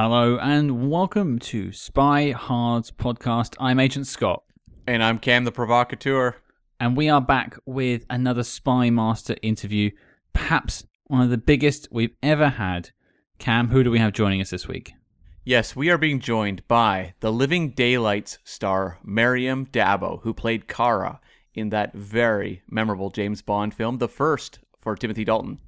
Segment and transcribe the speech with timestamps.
[0.00, 3.56] Hello and welcome to Spy Hard's podcast.
[3.58, 4.44] I'm Agent Scott.
[4.86, 6.36] And I'm Cam the Provocateur.
[6.78, 9.90] And we are back with another Spy Master interview,
[10.32, 12.90] perhaps one of the biggest we've ever had.
[13.40, 14.92] Cam, who do we have joining us this week?
[15.44, 21.18] Yes, we are being joined by the Living Daylights star Maryam d'Abo, who played Kara
[21.54, 25.58] in that very memorable James Bond film, the first for Timothy Dalton.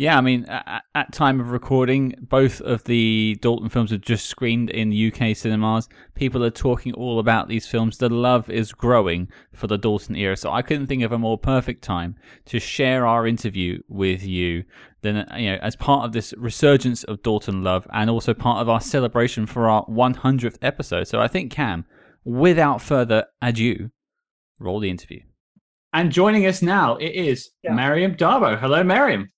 [0.00, 4.28] Yeah, I mean, at, at, time of recording, both of the Dalton films have just
[4.28, 5.90] screened in UK cinemas.
[6.14, 7.98] People are talking all about these films.
[7.98, 10.38] The love is growing for the Dalton era.
[10.38, 14.64] So I couldn't think of a more perfect time to share our interview with you
[15.02, 18.62] than uh, you know as part of this resurgence of Dalton love and also part
[18.62, 21.08] of our celebration for our 100th episode.
[21.08, 21.84] So I think Cam,
[22.24, 23.90] without further ado,
[24.58, 25.20] roll the interview.
[25.92, 27.74] And joining us now, it is yeah.
[27.74, 28.56] Maryam d'Abo.
[28.56, 29.28] Hello, Maryam.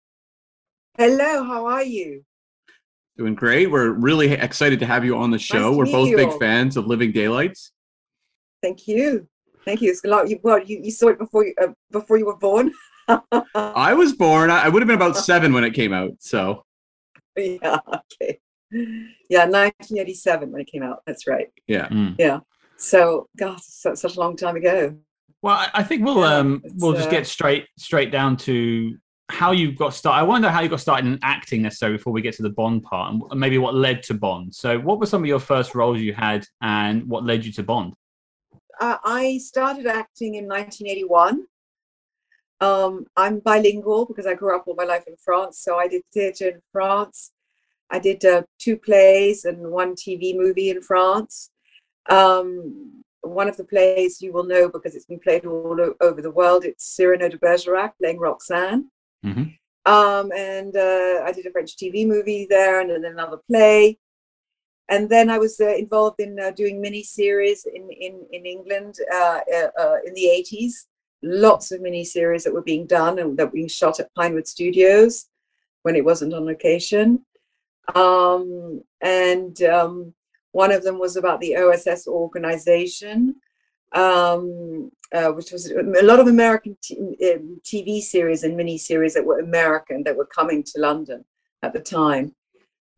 [0.99, 2.23] Hello, how are you?
[3.17, 3.71] Doing great.
[3.71, 5.71] We're really excited to have you on the show.
[5.71, 6.17] Nice We're both you.
[6.17, 7.73] big fans of Living Daylights.
[8.63, 9.27] Thank you.
[9.65, 9.91] Thank you.
[9.91, 12.73] It's like you, well, you, you saw it before you uh, before you were born.
[13.55, 14.51] I was born.
[14.51, 16.13] I, I would have been about seven when it came out.
[16.19, 16.65] So.
[17.39, 17.79] Yeah.
[18.21, 18.39] Okay.
[19.31, 21.03] Yeah, 1987 when it came out.
[21.07, 21.49] That's right.
[21.67, 21.89] Yeah.
[21.89, 22.17] Mm.
[22.19, 22.41] Yeah.
[22.77, 24.95] So, God, such, such a long time ago.
[25.41, 28.97] Well, I think we'll yeah, um we'll just uh, get straight straight down to
[29.33, 30.21] how you got started.
[30.21, 32.83] I wonder how you got started in acting necessarily before we get to the Bond
[32.83, 34.55] part, and maybe what led to Bond.
[34.55, 37.63] So, what were some of your first roles you had, and what led you to
[37.63, 37.95] Bond?
[38.79, 41.47] Uh, I started acting in 1981.
[42.61, 46.03] Um, I'm bilingual because I grew up all my life in France, so I did
[46.13, 47.33] theatre in France.
[47.91, 51.51] I did uh, two plays and one TV movie in France.
[52.09, 56.31] Um, one of the plays you will know because it's been played all over the
[56.31, 56.65] world.
[56.65, 58.91] It's Cyrano de Bergerac playing Roxane.
[59.25, 59.93] Mm-hmm.
[59.93, 63.99] Um, and uh, I did a French TV movie there, and then another play.
[64.89, 68.97] And then I was uh, involved in uh, doing mini series in in in England
[69.13, 70.87] uh, uh, uh, in the eighties.
[71.23, 74.47] Lots of mini series that were being done and that were being shot at Pinewood
[74.47, 75.27] Studios
[75.83, 77.25] when it wasn't on location.
[77.95, 80.15] Um, and um,
[80.53, 83.37] one of them was about the OSS organization
[83.95, 89.15] um, uh, which was a lot of American t- um, TV series and mini series
[89.15, 91.25] that were American that were coming to London
[91.63, 92.35] at the time.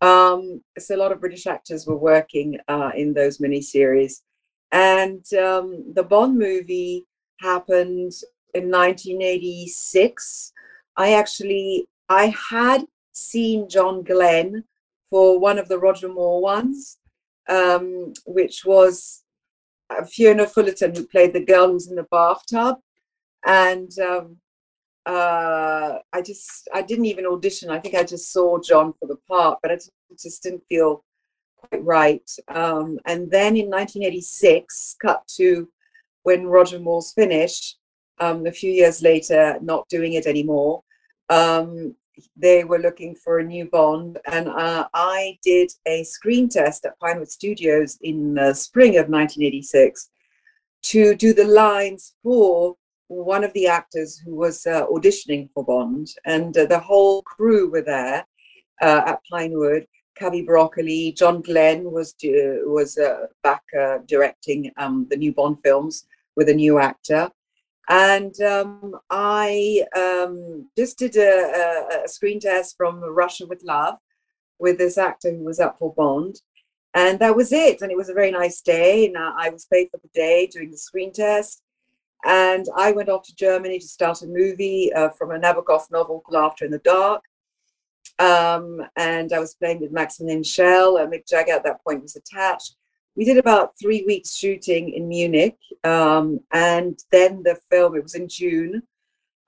[0.01, 4.23] Um, so a lot of British actors were working uh, in those mini series,
[4.71, 7.05] and um, the Bond movie
[7.41, 8.13] happened
[8.55, 10.53] in 1986.
[10.97, 14.65] I actually I had seen John Glen
[15.11, 16.99] for one of the Roger Moore ones,
[17.49, 19.24] um, which was
[20.11, 22.77] Fiona Fullerton, who played the girl who's in the bathtub,
[23.47, 24.37] and um,
[25.07, 27.71] uh, I just I didn't even audition.
[27.71, 29.85] I think I just saw John for the part, but it
[30.21, 31.05] just didn't feel
[31.57, 32.31] quite right.
[32.49, 35.69] Um, and then in 1986, cut to
[36.23, 37.79] when Roger Moore's finished.
[38.21, 40.83] Um, a few years later, not doing it anymore.
[41.31, 41.97] Um,
[42.37, 46.99] they were looking for a new Bond, and uh, I did a screen test at
[46.99, 50.11] Pinewood Studios in the spring of 1986
[50.85, 52.77] to do the lines for
[53.09, 57.71] one of the actors who was uh, auditioning for Bond, and uh, the whole crew
[57.71, 58.27] were there
[58.83, 59.87] uh, at Pinewood.
[60.17, 66.07] Cubby Broccoli, John Glen was was uh, back uh, directing um, the new Bond films
[66.37, 67.31] with a new actor.
[67.89, 73.97] And um, I um, just did a, a, screen test from Russia with Love
[74.59, 76.41] with this actor who was up for Bond.
[76.95, 77.83] And that was it.
[77.83, 79.07] And it was a very nice day.
[79.07, 81.63] And I was paid for the day doing the screen test.
[82.25, 86.21] And I went off to Germany to start a movie uh, from a Nabokov novel
[86.21, 87.23] called Laughter in the Dark.
[88.19, 90.97] Um, and I was playing with Maximilian Schell.
[90.97, 92.77] Uh, Mick Jagger at that point was attached
[93.17, 97.97] we did about three weeks shooting in Munich, um, and then the film.
[97.97, 98.83] It was in June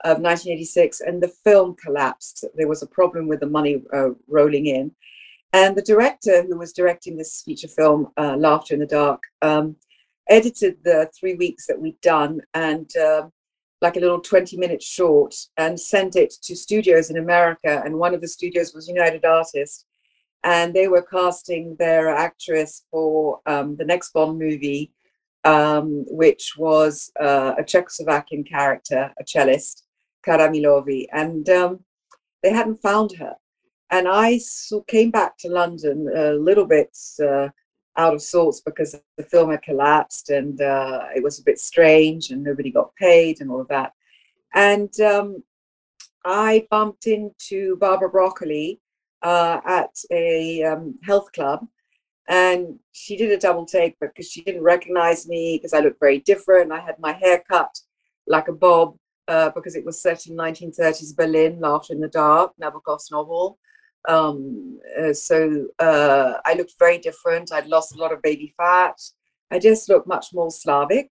[0.03, 2.45] of 1986, and the film collapsed.
[2.55, 4.91] There was a problem with the money uh, rolling in,
[5.53, 9.75] and the director who was directing this feature film, uh, Laughter in the Dark, um,
[10.29, 12.95] edited the three weeks that we'd done and.
[12.95, 13.27] Uh,
[13.79, 17.79] like a little 20 minute short and sent it to studios in America.
[17.85, 19.85] And one of the studios was United Artists
[20.43, 24.91] and they were casting their actress for um, the next Bond movie,
[25.43, 29.85] um, which was uh, a Czechoslovakian character, a cellist,
[30.23, 31.79] Kara Milovy, and um,
[32.43, 33.35] they hadn't found her.
[33.89, 34.39] And I
[34.87, 37.47] came back to London a little bit uh,
[37.95, 42.29] out of sorts because the film had collapsed and uh, it was a bit strange
[42.29, 43.93] and nobody got paid and all of that.
[44.53, 45.43] And um,
[46.25, 48.79] I bumped into Barbara Broccoli,
[49.23, 51.67] uh, at a um, health club,
[52.27, 56.19] And she did a double take because she didn't recognize me because I looked very
[56.19, 56.71] different.
[56.71, 57.73] I had my hair cut
[58.27, 58.97] like a bob
[59.27, 63.57] uh, because it was set in 1930s Berlin, Laughter in the Dark, Nabokov's novel.
[64.07, 67.51] Um, uh, so uh, I looked very different.
[67.51, 68.97] I'd lost a lot of baby fat.
[69.51, 71.09] I just looked much more Slavic.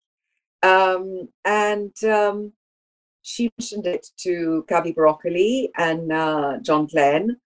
[0.63, 2.53] Um, and um,
[3.23, 7.37] she mentioned it to Cubby Broccoli and uh, John Glen.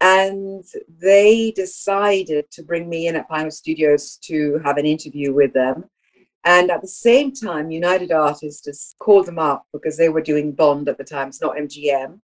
[0.00, 0.64] And
[1.00, 5.84] they decided to bring me in at Pinewood Studios to have an interview with them.
[6.44, 10.88] And at the same time, United Artists called them up because they were doing Bond
[10.88, 11.28] at the time.
[11.28, 12.20] It's not MGM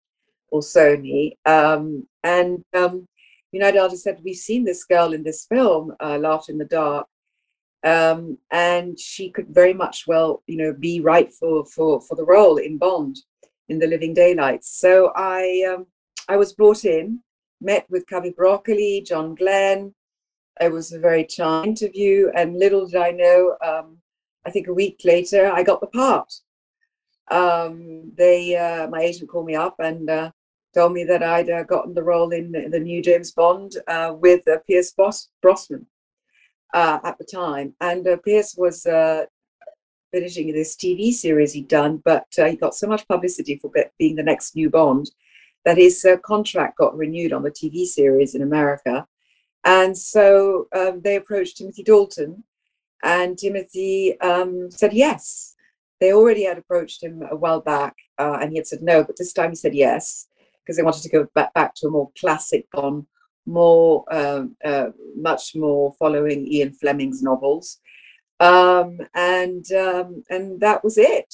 [0.50, 1.38] or Sony.
[1.46, 3.08] Um, and um,
[3.52, 7.08] United Artists said, We've seen this girl in this film, uh, Laughter in the Dark.
[7.84, 12.26] Um, and she could very much well, you know, be right for, for, for the
[12.26, 13.18] role in Bond
[13.70, 14.80] in the Living Daylights.
[14.80, 15.88] So I, um,
[16.28, 17.22] I was brought in,
[17.62, 19.94] met with Cubby Broccoli, John Glen.
[20.60, 23.98] It was a very charming interview, and little did I know, um,
[24.46, 26.34] I think a week later, I got the part.
[27.30, 30.32] Um, they, uh, my agent called me up and uh,
[30.74, 34.46] told me that I'd uh, gotten the role in the new James Bond uh, with
[34.48, 35.86] uh, Pierce Bros- Brosnan
[36.74, 37.74] uh, at the time.
[37.80, 38.84] And Pierce was
[40.12, 44.24] finishing this TV series he'd done, but he got so much publicity for being the
[44.24, 45.10] next new Bond
[45.66, 49.06] that his contract got renewed on the TV series in America.
[49.64, 52.44] And so um, they approached Timothy Dalton
[53.04, 55.56] and Timothy um, said yes.
[56.00, 59.18] They already had approached him a while back, uh, and he had said no, but
[59.18, 60.28] this time he said yes
[60.64, 63.06] because they wanted to go back, back to a more classic Bond,
[63.46, 67.80] more, um, uh, much more following Ian Fleming's novels,
[68.40, 71.34] um, and um, and that was it.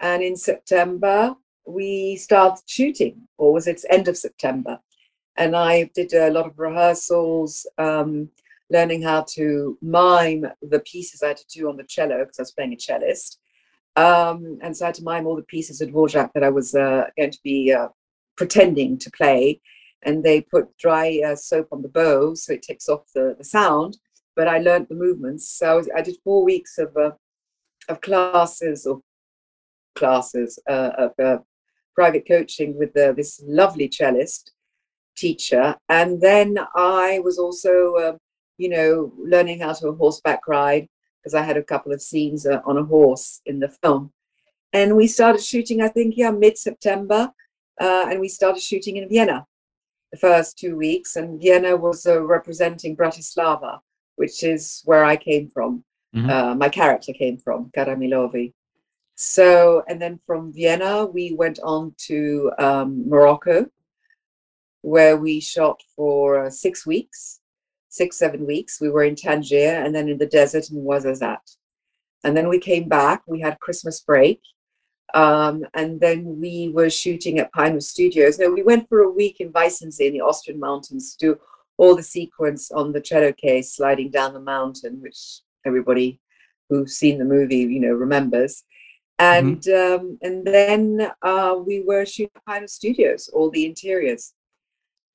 [0.00, 1.34] And in September
[1.68, 4.78] we started shooting, or was it end of September?
[5.36, 7.66] And I did a lot of rehearsals.
[7.78, 8.30] Um,
[8.70, 12.42] learning how to mime the pieces I had to do on the cello because I
[12.42, 13.38] was playing a cellist.
[13.96, 16.74] Um, and so I had to mime all the pieces of Dvorak that I was
[16.74, 17.88] uh, going to be uh,
[18.36, 19.60] pretending to play.
[20.02, 23.44] And they put dry uh, soap on the bow so it takes off the, the
[23.44, 23.98] sound.
[24.36, 25.50] But I learned the movements.
[25.50, 27.12] So I, was, I did four weeks of, uh,
[27.88, 29.00] of classes or
[29.96, 31.38] classes uh, of uh,
[32.00, 33.30] private coaching with this
[33.60, 34.52] lovely cellist
[35.16, 35.66] teacher.
[35.88, 37.72] And then I was also
[38.02, 38.18] um,
[38.58, 42.60] you know, learning how to horseback ride because I had a couple of scenes uh,
[42.66, 44.12] on a horse in the film.
[44.72, 47.30] And we started shooting, I think, yeah, mid September.
[47.80, 49.46] Uh, and we started shooting in Vienna
[50.12, 51.16] the first two weeks.
[51.16, 53.78] And Vienna was uh, representing Bratislava,
[54.16, 55.84] which is where I came from.
[56.14, 56.30] Mm-hmm.
[56.30, 58.52] Uh, my character came from, Kara Milovy.
[59.20, 63.66] So, and then from Vienna, we went on to um, Morocco,
[64.82, 67.40] where we shot for uh, six weeks
[67.88, 68.80] six, seven weeks.
[68.80, 71.56] We were in Tangier and then in the desert in Ouarzazate.
[72.24, 74.40] And then we came back, we had Christmas break.
[75.14, 78.38] Um, and then we were shooting at Pinewood Studios.
[78.38, 81.40] No, we went for a week in Weissensee in the Austrian mountains to do
[81.78, 86.20] all the sequence on the cello case sliding down the mountain, which everybody
[86.68, 88.64] who's seen the movie, you know, remembers.
[89.18, 90.06] And mm-hmm.
[90.06, 94.34] um, and then uh, we were shooting at Pinewood Studios, all the interiors.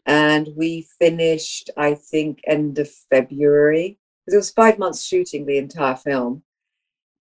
[0.06, 5.58] And we finished i think end of february because it was five months shooting the
[5.58, 6.44] entire film.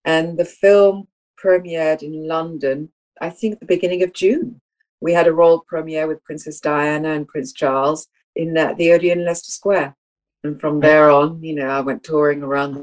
[0.03, 1.07] And the film
[1.41, 2.89] premiered in london
[3.21, 4.59] i think the beginning of june.
[4.99, 9.23] We had a royal premiere with princess diana and prince charles in uh, the odeon
[9.23, 9.95] leicester square.
[10.43, 12.73] And from there on you know i went touring around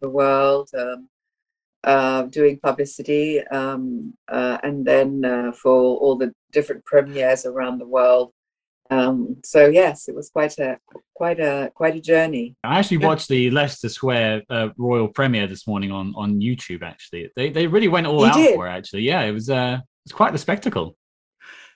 [0.00, 1.08] the world um,
[1.86, 7.86] uh, doing publicity um, uh, and then uh, for all the different premieres around the
[7.86, 8.32] world
[8.90, 10.78] um, so yes, it was quite a
[11.14, 12.56] quite a quite a journey.
[12.62, 16.82] I actually watched the Leicester Square uh, Royal premiere this morning on on YouTube.
[16.82, 18.54] Actually, they they really went all you out did.
[18.54, 18.70] for it.
[18.70, 20.96] Actually, yeah, it was uh, it was quite the spectacle.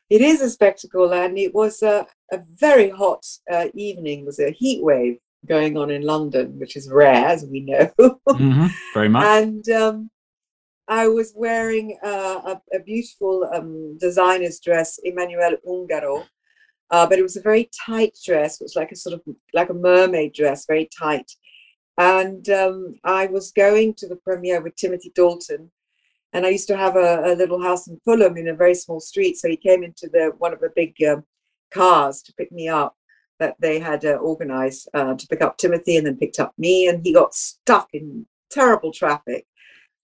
[0.09, 4.21] It is a spectacle, and it was a, a very hot uh, evening.
[4.21, 7.90] It was a heat wave going on in London, which is rare, as we know.
[8.28, 9.25] mm-hmm, very much.
[9.25, 10.11] And um,
[10.88, 16.26] I was wearing uh, a, a, beautiful um, designer's dress, Emmanuel Ungaro,
[16.90, 18.61] uh, but it was a very tight dress.
[18.61, 19.23] which was like a sort of
[19.54, 21.30] like a mermaid dress, very tight.
[21.97, 25.70] And um, I was going to the premiere with Timothy Dalton,
[26.32, 29.00] and I used to have a, a, little house in Fulham in a very small
[29.00, 29.37] street.
[29.37, 31.25] So he came into the one of the big um,
[31.73, 32.97] cars to pick me up
[33.40, 36.87] that they had uh, organized uh, to pick up Timothy, and then picked up me.
[36.88, 39.47] And he got stuck in terrible traffic,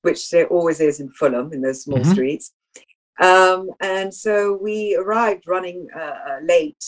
[0.02, 2.12] which there always is in Fulham in those small mm-hmm.
[2.12, 2.52] streets.
[3.20, 6.84] Um, and so we arrived running uh, uh, late.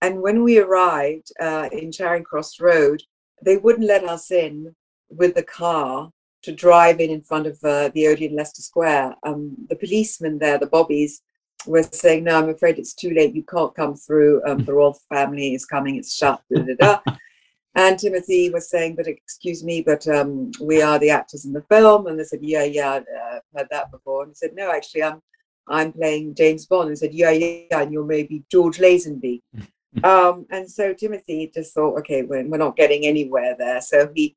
[0.00, 3.02] And when we arrived uh, in Charing Cross Road,
[3.44, 4.74] they wouldn't let us in
[5.10, 6.10] with the car
[6.42, 9.16] to drive in in front of uh, the Odeon Leicester Square.
[9.24, 11.22] Um, the policemen there, the bobbies,
[11.66, 13.34] were saying, "No, I'm afraid it's too late.
[13.34, 14.42] You can't come through.
[14.46, 15.96] Um, the royal family is coming.
[15.96, 17.00] It's shut." Da, da, da.
[17.74, 21.62] and Timothy was saying, "But excuse me, but um, we are the actors in the
[21.62, 24.70] film." And they said, "Yeah, yeah, uh, I've heard that before." And he said, "No,
[24.70, 25.20] actually, I'm
[25.68, 29.42] I'm playing James Bond." And said, "Yeah, yeah, and you're maybe George Lazenby."
[30.04, 34.36] um, and so Timothy just thought, "Okay, we're, we're not getting anywhere there." So he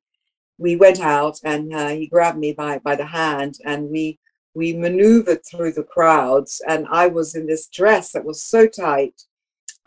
[0.57, 4.19] we went out and uh, he grabbed me by by the hand and we
[4.53, 9.21] we maneuvered through the crowds and i was in this dress that was so tight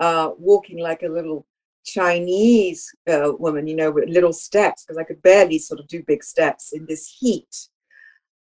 [0.00, 1.47] uh, walking like a little
[1.85, 6.02] chinese uh, woman you know with little steps because i could barely sort of do
[6.06, 7.68] big steps in this heat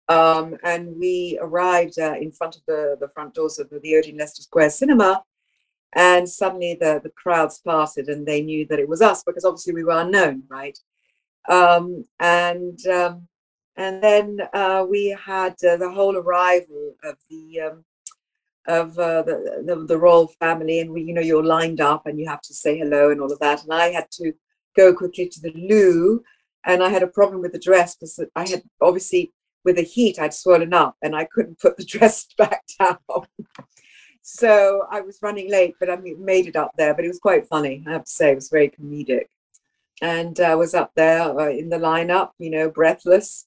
[0.08, 4.18] um, and we arrived uh, in front of the, the front doors of the Odeon
[4.18, 5.24] Leicester Square Cinema,
[5.94, 9.72] and suddenly the, the crowds parted and they knew that it was us because obviously
[9.72, 10.78] we were unknown, right?
[11.48, 13.28] Um, and um,
[13.76, 17.84] and then uh, we had uh, the whole arrival of the um,
[18.66, 22.18] of uh, the, the, the royal family, and we, you know, you're lined up and
[22.18, 23.62] you have to say hello and all of that.
[23.62, 24.32] And I had to
[24.74, 26.22] go quickly to the loo,
[26.64, 29.32] and I had a problem with the dress because I had obviously
[29.64, 32.98] with the heat I'd swollen up and I couldn't put the dress back down.
[34.22, 36.94] so I was running late, but I made it up there.
[36.94, 38.32] But it was quite funny, I have to say.
[38.32, 39.26] It was very comedic
[40.02, 43.46] and I uh, was up there uh, in the lineup, you know, breathless,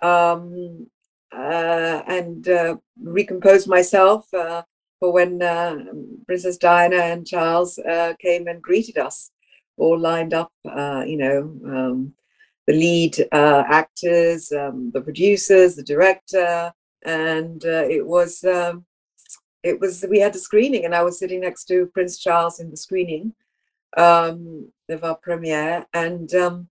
[0.00, 0.86] um,
[1.36, 4.62] uh, and uh, recomposed myself uh,
[5.00, 5.76] for when uh,
[6.26, 7.78] Princess Diana and Charles
[8.20, 9.30] came and greeted us,
[9.76, 12.14] all lined up, you know, um,
[12.66, 16.72] the lead actors, um, the producers, the director,
[17.04, 18.44] and it was.
[18.44, 18.84] Um,
[19.62, 22.70] it was we had a screening and I was sitting next to Prince Charles in
[22.70, 23.32] the screening
[23.96, 26.68] um, of our premiere, and um,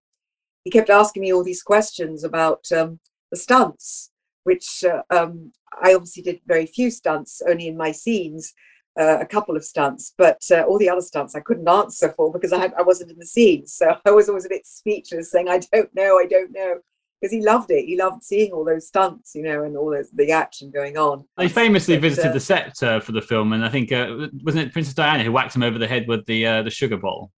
[0.63, 2.99] he kept asking me all these questions about um,
[3.33, 4.11] the stunts,
[4.43, 8.53] which uh, um, I obviously did very few stunts, only in my scenes,
[8.99, 12.31] uh, a couple of stunts, but uh, all the other stunts I couldn't answer for
[12.31, 13.73] because I, had, I wasn't in the scenes.
[13.73, 16.75] So I was always a bit speechless, saying, "I don't know, I don't know."
[17.19, 17.85] because he loved it.
[17.85, 21.23] He loved seeing all those stunts, you know, and all those, the action going on.
[21.39, 24.27] He famously but, visited uh, the set uh, for the film, and I think uh,
[24.43, 26.97] wasn't it Princess Diana who whacked him over the head with the uh, the sugar
[26.97, 27.31] bowl?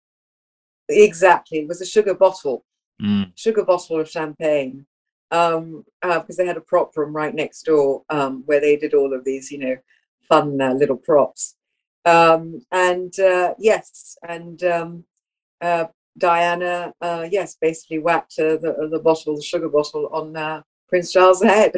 [0.89, 2.65] Exactly, it was a sugar bottle,
[2.99, 3.31] mm.
[3.35, 4.87] sugar bottle of champagne,
[5.31, 8.93] um, uh, because they had a prop room right next door um, where they did
[8.93, 9.77] all of these, you know,
[10.27, 11.55] fun uh, little props.
[12.05, 13.13] Um, and
[13.57, 15.05] yes, and um,
[16.17, 21.11] Diana, uh, yes, basically whacked uh, the, the bottle, the sugar bottle, on uh, Prince
[21.11, 21.73] Charles' head.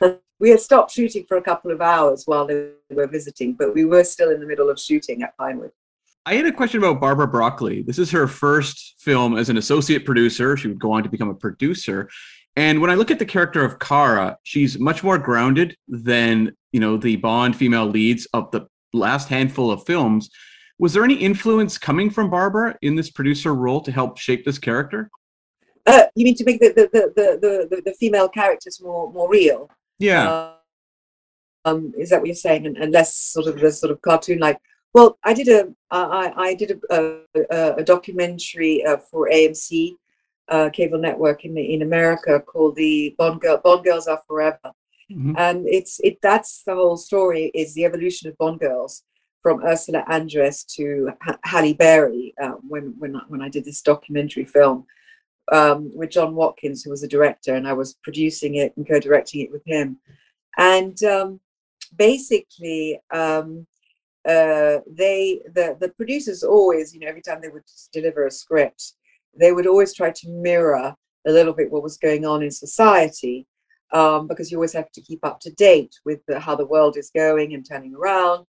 [0.38, 3.84] we had stopped shooting for a couple of hours while they were visiting, but we
[3.84, 5.72] were still in the middle of shooting at Pinewood.
[6.24, 7.82] I had a question about Barbara Broccoli.
[7.82, 10.56] This is her first film as an associate producer.
[10.56, 12.08] She would go on to become a producer.
[12.56, 16.80] And when I look at the character of Kara, she's much more grounded than, you
[16.80, 20.28] know, the Bond female leads of the last handful of films.
[20.78, 24.58] Was there any influence coming from Barbara in this producer role to help shape this
[24.58, 25.10] character?
[25.86, 29.30] Uh, you mean to make the the, the, the, the, the female characters more more
[29.30, 29.70] real?
[29.98, 30.30] Yeah.
[30.30, 30.54] Uh,
[31.64, 32.66] um, is that what you're saying?
[32.66, 34.58] And, and less sort of the sort of cartoon like.
[34.94, 39.94] Well, I did a I, I did a, a, a documentary uh, for AMC
[40.52, 44.70] uh, cable network in in America called the Bond Girl Bond Girls Are Forever,
[45.10, 45.34] mm-hmm.
[45.38, 49.02] and it's it that's the whole story is the evolution of Bond girls
[49.42, 54.44] from Ursula Andress to H- Halle Berry uh, when when when I did this documentary
[54.44, 54.84] film
[55.50, 59.40] um, with John Watkins, who was a director, and I was producing it and co-directing
[59.40, 59.98] it with him.
[60.58, 61.40] And um,
[61.96, 63.66] basically, um,
[64.28, 68.94] uh, they the the producers always, you know, every time they would deliver a script,
[69.38, 70.94] they would always try to mirror
[71.26, 73.46] a little bit what was going on in society.
[73.92, 76.96] Um, because you always have to keep up to date with the, how the world
[76.96, 78.46] is going and turning around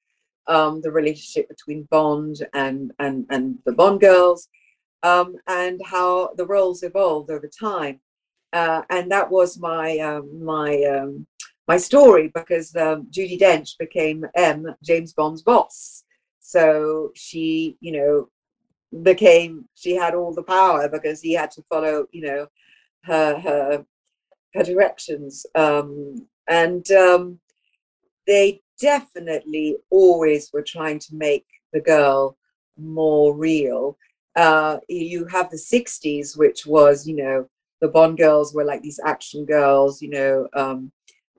[0.48, 4.48] um, the relationship between Bond and and and the Bond girls,
[5.02, 8.00] um, and how the roles evolved over time.
[8.52, 11.26] Uh, and that was my um, my um,
[11.68, 16.04] my story because um, Judi Dench became M, James Bond's boss.
[16.40, 18.28] So she, you know,
[19.02, 22.46] became she had all the power because he had to follow, you know,
[23.04, 23.84] her her
[24.54, 25.46] her directions.
[25.54, 27.38] Um, and um,
[28.26, 32.36] they definitely always were trying to make the girl
[32.76, 33.98] more real.
[34.36, 37.48] Uh, you have the 60s, which was, you know,
[37.80, 40.92] the Bond girls were like these action girls, you know, um,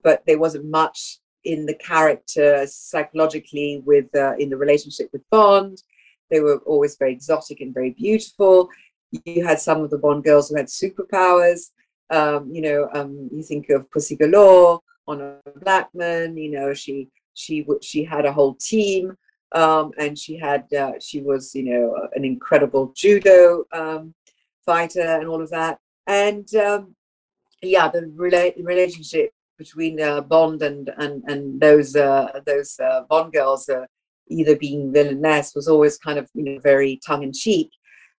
[0.03, 5.81] but there wasn't much in the character psychologically with uh, in the relationship with Bond.
[6.29, 8.69] They were always very exotic and very beautiful.
[9.25, 11.71] you had some of the Bond girls who had superpowers.
[12.11, 16.37] Um, you know, um, you think of Pussy Galore, Honor Blackman.
[16.37, 19.15] You know, she she she had a whole team,
[19.53, 24.13] um, and she had uh, she was you know an incredible judo um,
[24.65, 25.79] fighter and all of that.
[26.07, 26.95] And um,
[27.61, 33.33] yeah, the rela- relationship between uh, Bond and and and those uh, those uh, Bond
[33.33, 33.85] girls, uh,
[34.29, 37.69] either being villainess, was always kind of you know very tongue in cheek.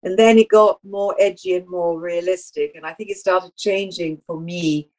[0.04, 4.22] And then it got more edgy and more realistic, and I think it started changing
[4.25, 4.89] for me.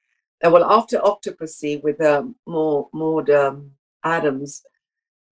[0.44, 3.70] Uh, well, after Octopussy with um, more Maud um,
[4.04, 4.62] Adams,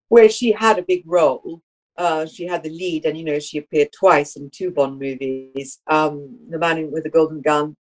[0.09, 1.63] where she had a big role,
[1.99, 5.81] uh, she had the lead, and you know she appeared twice in two Bond movies.
[5.87, 7.77] Um, the Man with the Golden Gun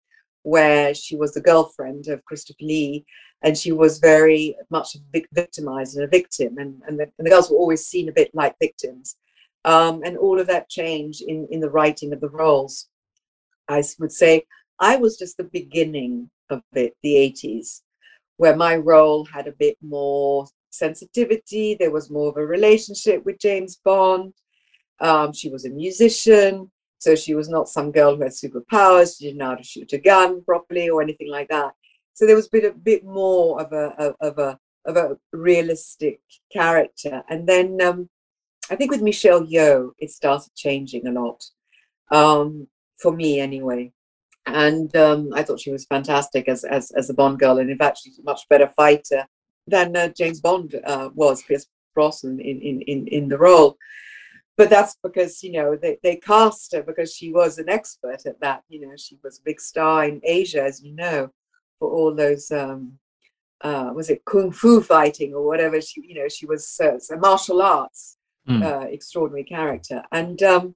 [0.44, 3.06] where she was the girlfriend of Christopher Lee,
[3.44, 4.96] and she was very much
[5.34, 8.32] victimized and a victim, and, and, the, and the girls were always seen a bit
[8.34, 9.18] like victims.
[9.66, 12.90] Um, and all of that change in, in the writing of the roles.
[13.70, 14.44] I would say
[14.80, 17.82] I was just the beginning of it, the 80s,
[18.38, 21.76] where my role had a bit more sensitivity.
[21.80, 24.34] There was more of a relationship with James Bond.
[25.00, 26.70] Um, she was a musician.
[26.98, 29.18] So she was not some girl who had superpowers.
[29.18, 31.74] She didn't know how to shoot a gun properly or anything like that.
[32.14, 36.20] So there was a bit, a bit more of a of a of a realistic
[36.52, 37.24] character.
[37.30, 38.10] And then um,
[38.70, 41.44] I think with Michelle Yeoh, it started changing a lot
[42.12, 43.92] um, for me anyway.
[44.46, 47.78] And um, I thought she was fantastic as, as as a Bond girl, and in
[47.78, 49.26] fact, she's a much better fighter
[49.68, 53.78] than uh, James Bond uh, was, Pierce Brosnan in, in in in the role
[54.58, 58.40] but that's because you know they, they cast her because she was an expert at
[58.40, 61.30] that you know she was a big star in asia as you know
[61.80, 62.94] for all those um
[63.62, 67.18] uh was it kung fu fighting or whatever she you know she was uh, a
[67.18, 68.64] martial arts mm.
[68.64, 70.76] uh, extraordinary character and um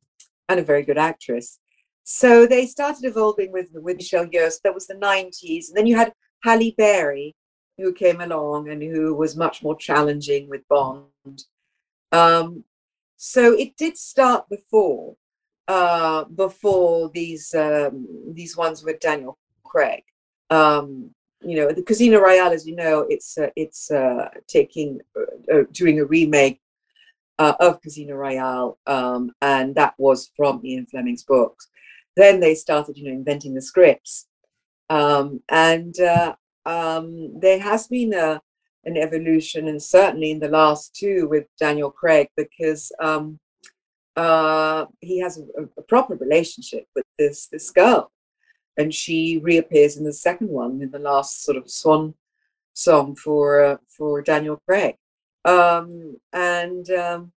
[0.49, 1.60] and a very good actress
[2.03, 5.95] so they started evolving with with michelle yeoh that was the 90s and then you
[5.95, 7.36] had halle berry
[7.77, 11.43] who came along and who was much more challenging with bond
[12.12, 12.63] um,
[13.17, 15.15] so it did start before,
[15.67, 20.03] uh, before these um, these ones with Daniel Craig.
[20.49, 25.55] Um, you know, the Casino Royale, as you know, it's uh, it's uh, taking uh,
[25.55, 26.60] uh doing a remake
[27.38, 31.67] uh, of Casino Royale, um, and that was from Ian Fleming's books.
[32.15, 34.27] Then they started, you know, inventing the scripts,
[34.89, 38.41] um, and uh, um, there has been a
[38.86, 43.39] an evolution, and certainly in the last two with Daniel Craig, because um,
[45.01, 48.12] he has a, a, proper relationship with this this girl,
[48.77, 52.13] and she reappears in the second one in the last sort of swan
[52.73, 54.95] song for uh, for Daniel Craig,
[55.45, 57.31] um, and um,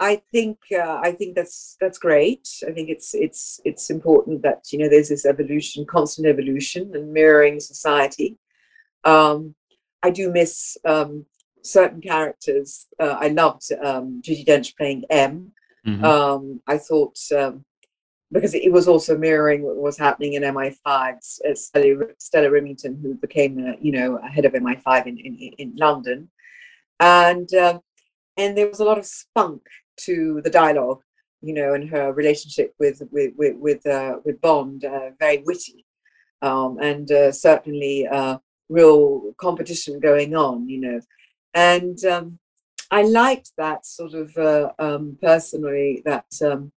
[0.00, 2.48] I think uh, I think that's that's great.
[2.66, 7.12] I think it's it's it's important that you know there's this evolution, constant evolution, and
[7.12, 8.38] mirroring society.
[9.04, 9.54] Um,
[10.02, 11.26] I do miss um,
[11.62, 12.86] certain characters.
[12.98, 15.52] Uh, I loved um, Judi Dench playing M.
[15.86, 16.04] Mm-hmm.
[16.04, 17.64] Um, I thought um,
[18.32, 21.16] because it was also mirroring what was happening in MI5.
[21.54, 26.30] Stella, Stella Rimington, who became, uh, you know, head of MI5 in in, in London,
[26.98, 27.80] and um,
[28.36, 29.62] and there was a lot of spunk
[29.98, 31.02] to the dialogue,
[31.42, 35.84] you know, and her relationship with with with with, uh, with Bond, uh, very witty,
[36.40, 41.00] um, and uh, certainly uh, real competition going on, you know.
[41.54, 42.38] And um,
[42.90, 46.72] I liked that sort of uh, um, personally, that um,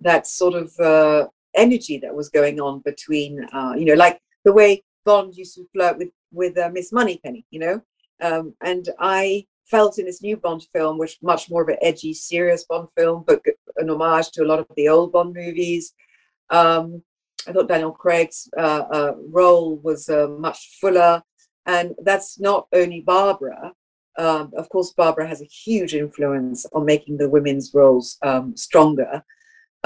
[0.00, 4.52] that sort of uh, energy that was going on between, uh, you know, like the
[4.52, 7.80] way Bond used to flirt with with uh, Miss Moneypenny, you know.
[8.20, 12.14] Um, and I felt in this new Bond film, which much more of an edgy,
[12.14, 13.42] serious Bond film, but
[13.76, 15.94] an homage to a lot of the old Bond movies.
[16.50, 17.02] Um,
[17.48, 21.22] I thought Daniel Craig's uh, uh, role was uh, much fuller.
[21.66, 23.72] And that's not only Barbara.
[24.18, 29.22] Um, of course, Barbara has a huge influence on making the women's roles um, stronger.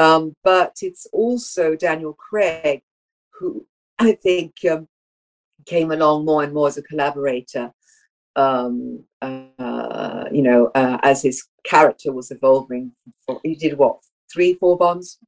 [0.00, 2.82] Um, but it's also Daniel Craig,
[3.34, 3.66] who
[3.98, 4.88] I think um,
[5.66, 7.70] came along more and more as a collaborator.
[8.36, 12.92] Um, uh, you know, uh, as his character was evolving.
[13.42, 13.98] He did what
[14.32, 15.18] three, four bonds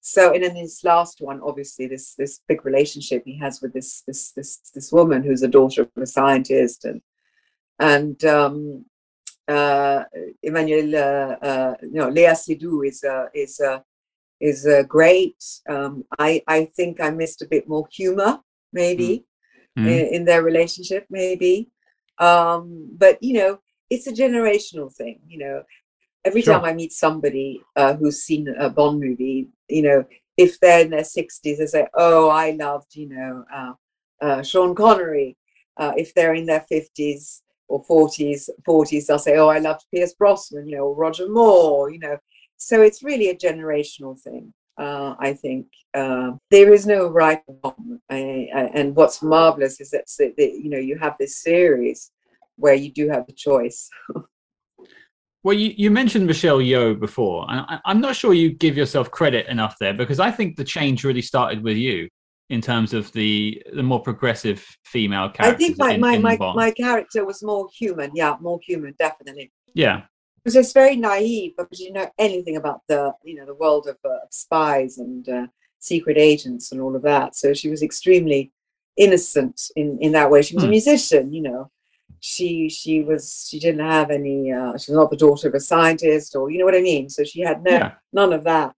[0.00, 4.02] so and in his last one obviously this this big relationship he has with this
[4.06, 7.00] this this this woman who's a daughter of a scientist and
[7.80, 8.84] and um
[9.48, 10.04] uh
[10.42, 13.80] emmanuel uh, uh you know Léa Seydoux is uh is uh
[14.40, 18.38] is uh, great um i i think i missed a bit more humor
[18.72, 19.24] maybe
[19.78, 19.86] mm.
[19.86, 21.68] in, in their relationship maybe
[22.18, 23.58] um but you know
[23.90, 25.62] it's a generational thing you know
[26.24, 26.54] every sure.
[26.54, 30.04] time I meet somebody uh, who's seen a Bond movie, you know,
[30.36, 33.72] if they're in their 60s, they say, "Oh, I loved, you know, uh,
[34.20, 35.36] uh, Sean Connery."
[35.76, 40.14] Uh, if they're in their 50s or 40s, 40s, they'll say, "Oh, I loved Pierce
[40.14, 42.18] Brosnan," you know, or Roger Moore, you know.
[42.58, 44.52] So it's really a generational thing.
[44.76, 49.90] Uh, I think uh, there is no right wrong, I, I, and what's marvelous is
[49.90, 52.12] that, that you know you have this series
[52.56, 53.88] where you do have the choice.
[55.44, 59.10] Well, you, you mentioned Michelle Yeoh before, and I, am not sure you give yourself
[59.10, 62.08] credit enough there because I think the change really started with you
[62.50, 65.54] in terms of the the more progressive female character.
[65.54, 68.10] I think my in, my in my, my character was more human.
[68.14, 69.52] Yeah, more human, definitely.
[69.74, 70.02] Yeah,
[70.42, 73.96] because it's very naive because you know anything about the you know the world of
[74.04, 75.46] uh, spies and uh,
[75.78, 77.36] secret agents and all of that.
[77.36, 78.52] So she was extremely
[78.96, 80.42] innocent in in that way.
[80.42, 80.72] She was a hmm.
[80.72, 81.70] musician, you know
[82.20, 85.60] she she was she didn't have any uh, she was not the daughter of a
[85.60, 87.08] scientist or you know what I mean.
[87.08, 87.94] So she had no yeah.
[88.12, 88.74] none of that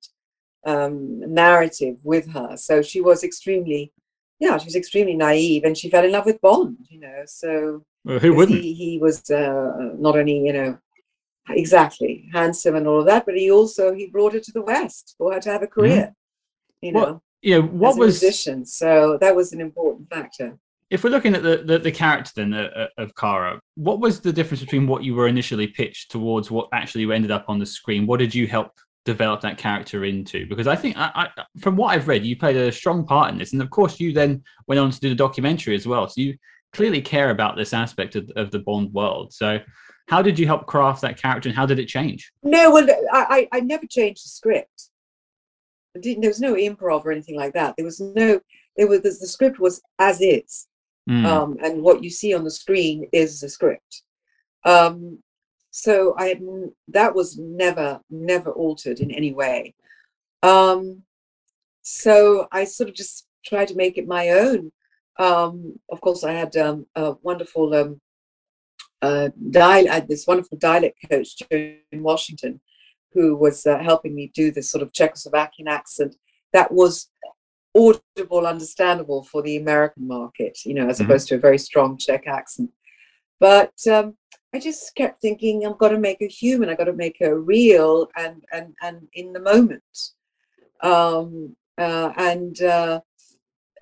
[0.67, 2.57] um, narrative with her.
[2.57, 3.93] So she was extremely
[4.39, 6.77] yeah she was extremely naive and she fell in love with Bond.
[6.89, 8.63] You know so well, who wouldn't?
[8.63, 10.79] He, he was uh, not only you know
[11.49, 15.15] exactly handsome and all of that, but he also he brought her to the West
[15.19, 16.15] for her to have a career.
[16.83, 16.87] Mm-hmm.
[16.87, 17.01] You know.
[17.01, 18.67] Well, yeah, what was musician?
[18.67, 20.59] So that was an important factor
[20.91, 24.21] if we're looking at the the, the character then uh, uh, of Kara, what was
[24.21, 27.59] the difference between what you were initially pitched towards what actually you ended up on
[27.59, 28.07] the screen?
[28.07, 28.73] What did you help
[29.05, 30.47] develop that character into?
[30.47, 33.39] Because I think, I, I, from what I've read, you played a strong part in
[33.39, 36.09] this, and of course, you then went on to do the documentary as well.
[36.09, 36.37] So you
[36.73, 39.33] clearly care about this aspect of, of the Bond world.
[39.33, 39.59] So.
[40.09, 42.33] How did you help craft that character, and how did it change?
[42.43, 44.91] No, well, I, I never changed the script.
[45.95, 47.75] there was no improv or anything like that.
[47.77, 48.41] There was no.
[48.77, 50.67] There was the script was as is
[51.11, 51.27] Mm.
[51.27, 54.03] Um, and what you see on the screen is the script.
[54.65, 55.19] Um,
[55.71, 56.41] so I had,
[56.89, 59.75] that was never, never altered in any way.
[60.43, 61.03] Um,
[61.83, 64.73] so I sort of just tried to make it my own.
[65.19, 68.01] Um, of course, I had um, a wonderful um,
[69.03, 72.61] uh, dial- this wonderful dialect coach in Washington,
[73.13, 76.17] who was uh, helping me do this sort of Czechoslovakian accent
[76.53, 77.11] that was
[77.77, 81.11] audible, understandable for the American market, you know, as mm-hmm.
[81.11, 82.71] opposed to a very strong Czech accent.
[83.39, 84.17] But um,
[84.55, 86.69] I just kept thinking, I've got to make her human.
[86.69, 89.83] I've got to make her real and and and in the moment.
[90.83, 93.01] Um, uh, and uh,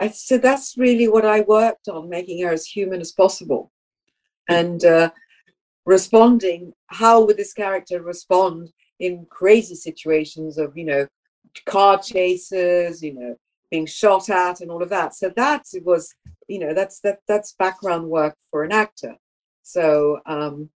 [0.01, 3.73] I, so that's really what I worked on, making her as human as possible,
[4.49, 5.11] and uh,
[5.87, 6.73] responding.
[6.89, 11.07] How would this character respond in crazy situations of you know
[11.67, 13.37] car chases, you know,
[13.71, 15.15] being shot at and all of that.
[15.15, 16.15] So that was,
[16.49, 19.17] you know, that's that that's background work for an actor.
[19.63, 20.71] So, um,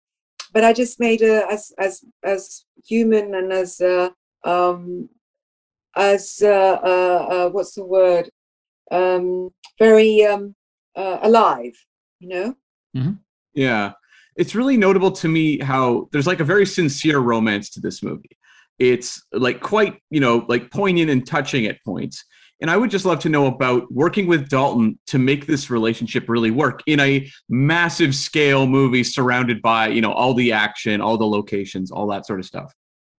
[0.53, 4.09] but I just made a as as as human and as uh,
[4.43, 5.09] um,
[5.95, 8.29] as uh, uh, uh, what's the word?
[8.91, 10.55] Um, very um,
[10.95, 11.75] uh, alive,
[12.19, 12.55] you know.
[12.97, 13.11] Mm-hmm.
[13.53, 13.93] Yeah,
[14.35, 18.37] it's really notable to me how there's like a very sincere romance to this movie.
[18.77, 22.23] It's like quite, you know, like poignant and touching at points
[22.61, 26.27] and I would just love to know about working with Dalton to make this relationship
[26.27, 31.17] really work in a massive scale movie surrounded by, you know, all the action, all
[31.17, 32.73] the locations, all that sort of stuff.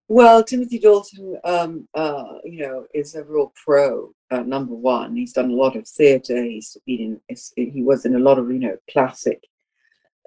[0.08, 4.12] Well, Timothy Dalton, um, uh, you know, is a real pro.
[4.30, 6.44] Uh, number one, he's done a lot of theatre.
[6.44, 9.42] He's been in, he was in a lot of, you know, classic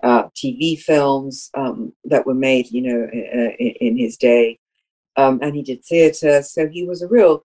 [0.04, 4.60] uh, TV films um, that were made, you know, in, in his day,
[5.16, 6.44] um, and he did theatre.
[6.44, 7.44] So he was a real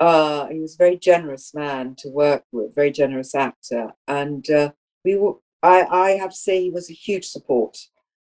[0.00, 4.72] uh, he was a very generous man to work with, very generous actor, and uh,
[5.04, 5.34] we were.
[5.62, 7.76] I, I have to say he was a huge support,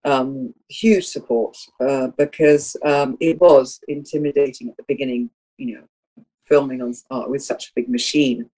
[0.05, 6.81] um, huge support, uh, because um, it was intimidating at the beginning, you know, filming
[6.83, 8.49] on uh, with such a big machine,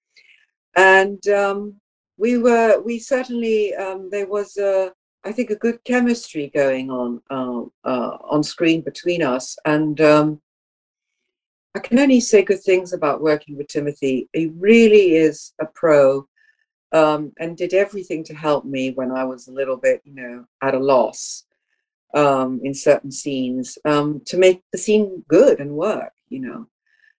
[0.76, 1.80] and um,
[2.18, 4.92] we were we certainly um, there was a
[5.24, 10.40] I think a good chemistry going on uh, uh, on screen between us, and um,
[11.74, 14.28] I can only say good things about working with Timothy.
[14.32, 16.28] He really is a pro
[16.92, 20.44] um, and did everything to help me when I was a little bit, you know,
[20.62, 21.44] at a loss
[22.14, 26.66] um, in certain scenes um, to make the scene good and work, you know.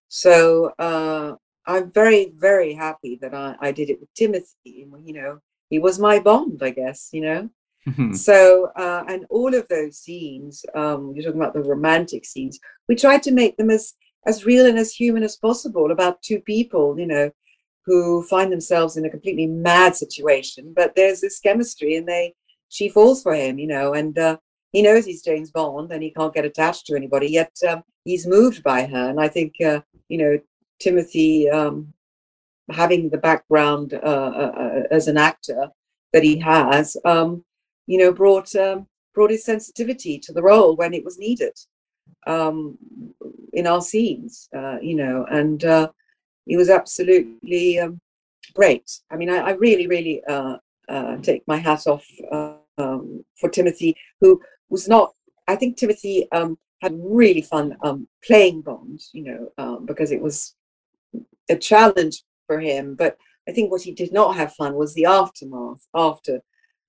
[0.07, 4.87] So uh, I'm very, very happy that I, I did it with Timothy.
[5.03, 7.49] You know, he was my Bond, I guess, you know.
[7.87, 8.13] Mm-hmm.
[8.13, 12.95] So, uh, and all of those scenes, um, you're talking about the romantic scenes, we
[12.95, 13.93] tried to make them as
[14.25, 17.31] as real and as human as possible about two people, you know,
[17.85, 20.73] who find themselves in a completely mad situation.
[20.75, 22.33] But there's this chemistry, and they
[22.67, 24.37] she falls for him, you know, and uh,
[24.71, 27.27] he knows he's James Bond and he can't get attached to anybody.
[27.27, 30.39] Yet um, he's moved by her, and I think uh, you know
[30.79, 31.93] Timothy um,
[32.71, 35.69] having the background uh, uh, uh, as an actor
[36.13, 37.43] that he has, um,
[37.87, 41.53] you know, brought um, brought his sensitivity to the role when it was needed
[42.27, 42.77] um,
[43.53, 45.89] in our scenes, uh, you know, and uh,
[46.45, 47.99] he was absolutely um,
[48.53, 48.89] great.
[49.11, 52.05] I mean, I, I really, really uh, uh, take my hat off
[52.77, 55.13] um, for Timothy, who was not.
[55.47, 57.75] I think Timothy had really fun
[58.25, 60.55] playing Bond, you know, because it was
[61.49, 62.95] a challenge for him.
[62.95, 66.41] But I think what he did not have fun was the aftermath after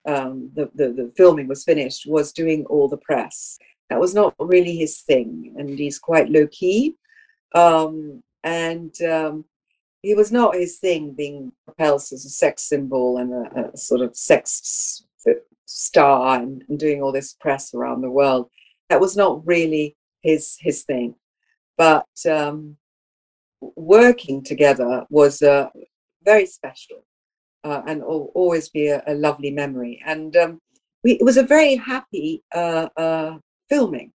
[0.07, 3.59] um, the, the, the filming was finished, was doing all the press.
[3.89, 6.95] That was not really his thing, and he's quite low key.
[7.55, 9.45] Um, and um,
[10.03, 14.01] it was not his thing being propelled as a sex symbol and a, a sort
[14.01, 15.05] of sex
[15.67, 18.51] star and, and, doing all this press around the world.
[18.89, 21.15] That was not really his his thing.
[21.77, 22.77] But um,
[23.61, 25.69] working together was uh,
[26.25, 27.05] very special
[27.65, 30.01] uh, and will always be a, a lovely memory.
[30.07, 30.61] And um,
[31.05, 34.13] we, it was a very happy uh, uh filming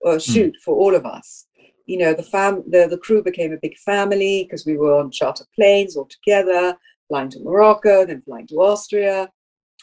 [0.00, 0.18] or hmm.
[0.18, 0.62] shoot mm.
[0.64, 1.46] for all of us
[1.90, 5.10] you know the fam the, the crew became a big family because we were on
[5.10, 6.76] charter planes all together
[7.08, 9.28] flying to morocco then flying to austria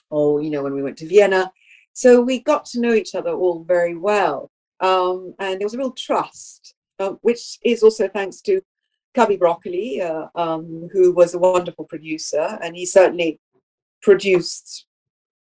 [0.10, 1.52] or you know when we went to vienna
[1.94, 5.78] so we got to know each other all very well um, and there was a
[5.78, 8.62] real trust uh, which is also thanks to
[9.14, 13.40] Cubby Broccoli, uh, um, who was a wonderful producer, and he certainly
[14.02, 14.86] produced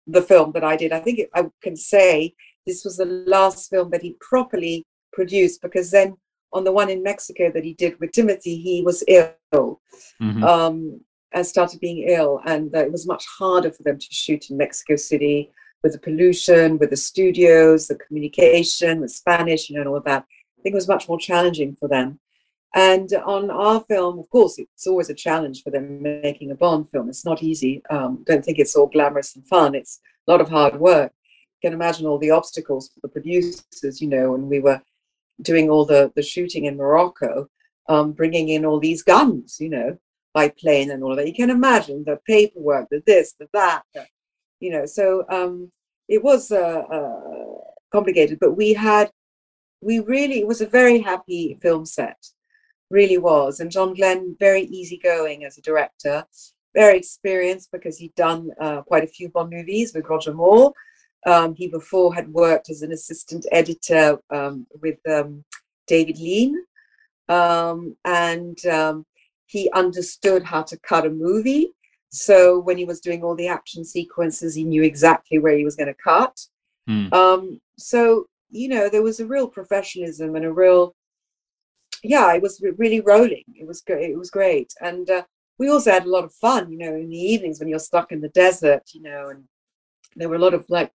[0.08, 0.92] the film that I did.
[0.92, 2.34] I think it, I can say
[2.66, 6.18] this was the last film that he properly produced because then
[6.52, 10.44] on the one in Mexico that he did with Timothy, he was ill mm-hmm.
[10.44, 12.42] um, and started being ill.
[12.46, 16.00] And uh, it was much harder for them to shoot in Mexico City with the
[16.00, 20.26] pollution, with the studios, the communication, the Spanish, you know, and all of that.
[20.60, 22.20] I think it was much more challenging for them.
[22.76, 26.90] And on our film, of course, it's always a challenge for them making a Bond
[26.90, 27.08] film.
[27.08, 27.84] It's not easy.
[27.90, 29.76] Um, don't think it's all glamorous and fun.
[29.76, 31.12] It's a lot of hard work.
[31.62, 34.82] You can imagine all the obstacles for the producers, you know, when we were
[35.42, 37.48] doing all the, the shooting in Morocco,
[37.90, 39.98] um, bringing in all these guns, you know,
[40.34, 41.28] by plane and all of that.
[41.28, 44.06] You can imagine the paperwork, the this, the that, the,
[44.60, 44.86] you know.
[44.88, 45.72] So um,
[46.08, 47.60] it was uh, uh,
[47.92, 49.12] complicated, but we had,
[49.82, 52.18] we really, it was a very happy film set,
[52.90, 53.60] really was.
[53.60, 56.26] And John Glen, very easygoing as a director,
[56.76, 60.74] very experienced because he'd done uh, quite a few Bond movies with Roger Moore.
[61.26, 65.44] Um, he before had worked as an assistant editor um, with um,
[65.88, 66.58] David Lean,
[67.30, 69.06] um, and um,
[69.46, 71.70] he understood how to cut a movie.
[72.10, 75.76] So when he was doing all the action sequences, he knew exactly where he was
[75.76, 76.38] going to cut.
[76.90, 77.60] Mm.
[77.78, 80.96] so you know, there was a real professionalism and a real,
[82.04, 83.46] yeah, it was really rolling.
[83.56, 84.12] It was great.
[84.12, 85.24] It was great, and uh,
[85.58, 86.72] we also had a lot of fun.
[86.72, 89.44] You know, in the evenings when you're stuck in the desert, you know, and
[90.16, 90.92] there were a lot of like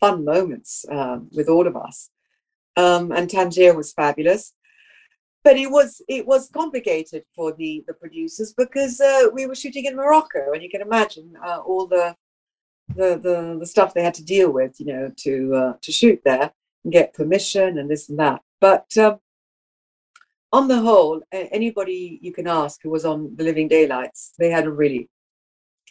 [0.00, 2.10] fun moments um, with all of us.
[2.76, 4.54] Um, and Tangier was fabulous.
[5.44, 9.86] But it was it was complicated for the the producers because uh, we were shooting
[9.86, 12.14] in Morocco, and you can imagine uh, all the,
[12.94, 16.20] the the the stuff they had to deal with, you know, to uh, to shoot
[16.24, 16.52] there
[16.84, 18.40] and get permission and this and that.
[18.60, 19.18] But um,
[20.52, 24.66] on the whole, anybody you can ask who was on the Living Daylights, they had
[24.66, 25.08] a really,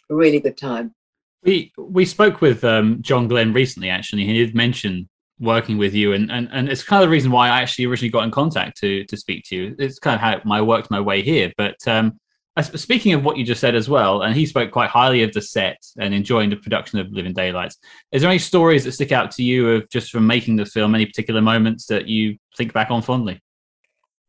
[0.08, 0.94] really good time.
[1.42, 3.90] We we spoke with um, John Glen recently.
[3.90, 5.08] Actually, he did mention
[5.40, 8.10] working with you, and, and and it's kind of the reason why I actually originally
[8.10, 9.76] got in contact to to speak to you.
[9.78, 11.52] It's kind of how I worked my way here.
[11.56, 12.20] But um,
[12.62, 15.42] speaking of what you just said as well, and he spoke quite highly of the
[15.42, 17.78] set and enjoying the production of Living Daylights.
[18.12, 20.94] Is there any stories that stick out to you of just from making the film?
[20.94, 23.40] Any particular moments that you think back on fondly?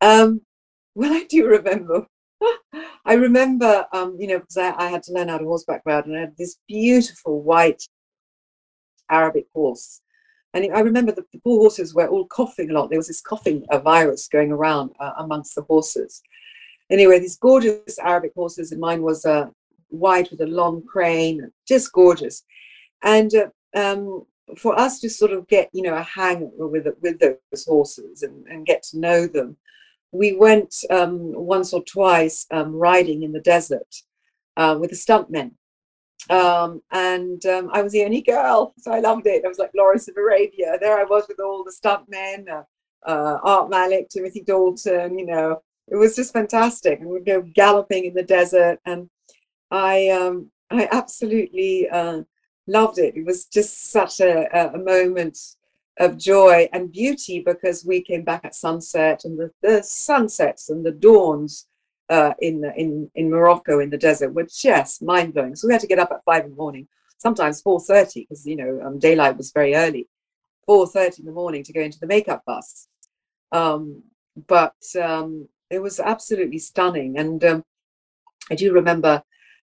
[0.04, 0.42] Um,
[0.94, 2.06] well, I do remember
[3.06, 6.04] I remember, um, you know, because I, I, had to learn how to horseback ride,
[6.04, 7.82] and I had this beautiful white
[9.10, 10.02] Arabic horse.
[10.52, 12.90] And I remember the, the poor horses were all coughing a lot.
[12.90, 16.22] There was this coughing virus going around uh, amongst the horses.
[16.90, 19.46] Anyway, these gorgeous Arabic horses, and mine was uh,
[19.88, 22.44] white with a long crane, just gorgeous.
[23.02, 24.26] And uh, um,
[24.58, 28.46] for us to sort of get, you know, a hang with with those horses and,
[28.46, 29.56] and get to know them,
[30.14, 33.92] we went um, once or twice um, riding in the desert
[34.56, 35.50] uh, with the stuntmen.
[36.30, 39.44] Um, and um, I was the only girl, so I loved it.
[39.44, 40.78] I was like Lawrence of Arabia.
[40.80, 42.62] There I was with all the stuntmen, uh,
[43.04, 47.00] uh, Art Malik, Timothy Dalton, you know, it was just fantastic.
[47.00, 48.78] And we'd go galloping in the desert.
[48.86, 49.10] And
[49.70, 52.22] I, um, I absolutely uh,
[52.68, 53.16] loved it.
[53.16, 55.36] It was just such a, a moment
[55.98, 60.84] of joy and beauty because we came back at sunset and the, the sunsets and
[60.84, 61.68] the dawns
[62.10, 65.54] uh, in in in Morocco in the desert were just mind blowing.
[65.54, 66.86] So we had to get up at five in the morning,
[67.18, 70.08] sometimes four thirty, because you know um, daylight was very early,
[70.66, 72.88] four thirty in the morning to go into the makeup bus.
[73.52, 74.02] Um,
[74.48, 77.64] but um, it was absolutely stunning, and um,
[78.50, 79.22] I do remember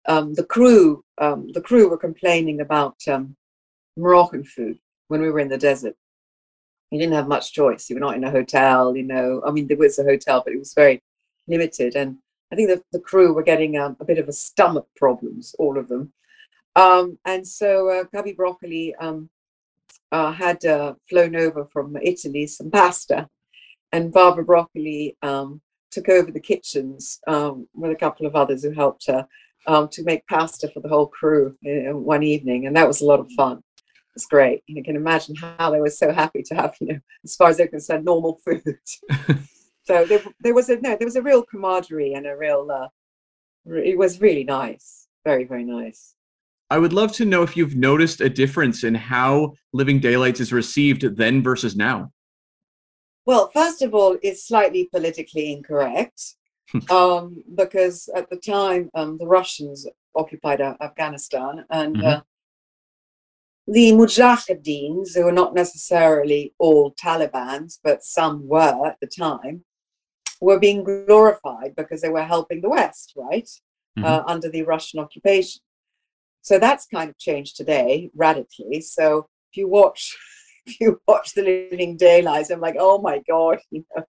[0.07, 1.05] um, the crew.
[1.19, 3.01] Um, the crew were complaining about
[3.97, 5.97] Moroccan food when we were in the desert.
[6.91, 7.89] You didn't have much choice.
[7.89, 9.43] You were not in a hotel, you know.
[9.47, 11.03] I mean, there was a hotel, but it was very
[11.49, 11.97] limited.
[11.97, 12.19] And
[12.53, 15.89] I think the, the crew were getting a bit of a stomach problems, all of
[15.89, 16.13] them.
[16.77, 19.29] Um, and so uh, Cubby Broccoli um,
[20.13, 23.29] uh, had uh, flown over from Italy some pasta,
[23.93, 28.71] and Barbara Broccoli um, took over the kitchens um, with a couple of others who
[28.71, 29.27] helped her
[29.67, 33.21] um, to make pasta for the whole crew one evening, and that was a lot
[33.21, 33.63] of fun
[34.17, 34.63] was great.
[34.67, 37.59] You can imagine how they were so happy to have, you know, as far as
[37.59, 38.63] they're concerned, normal food.
[39.85, 42.69] so there, there was a no, there was a real camaraderie and a real.
[42.71, 42.89] Uh,
[43.67, 46.15] it was really nice, very very nice.
[46.71, 50.53] I would love to know if you've noticed a difference in how Living Daylights is
[50.53, 52.11] received then versus now.
[53.25, 56.35] Well, first of all, it's slightly politically incorrect
[56.91, 62.07] um, because at the time um, the Russians occupied Afghanistan and mm-hmm.
[62.07, 62.21] uh,
[63.67, 69.65] the Mujahideens, who were not necessarily all Taliban's, but some were at the time,
[70.41, 73.49] were being glorified because they were helping the West, right,
[73.99, 74.05] mm-hmm.
[74.05, 75.61] uh, under the Russian occupation.
[76.43, 78.81] So that's kind of changed today radically.
[78.81, 80.17] So if you watch,
[80.67, 84.05] if you watch the Living Daylights, I'm like, oh my god, you know.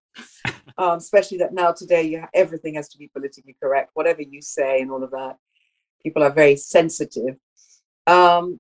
[0.78, 4.42] um, especially that now today you have, everything has to be politically correct, whatever you
[4.42, 5.38] say and all of that.
[6.04, 7.36] People are very sensitive.
[8.06, 8.60] Um,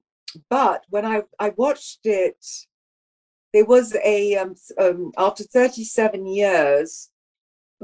[0.50, 2.46] but when I, I watched it,
[3.54, 7.10] there was a, um, um, after 37 years,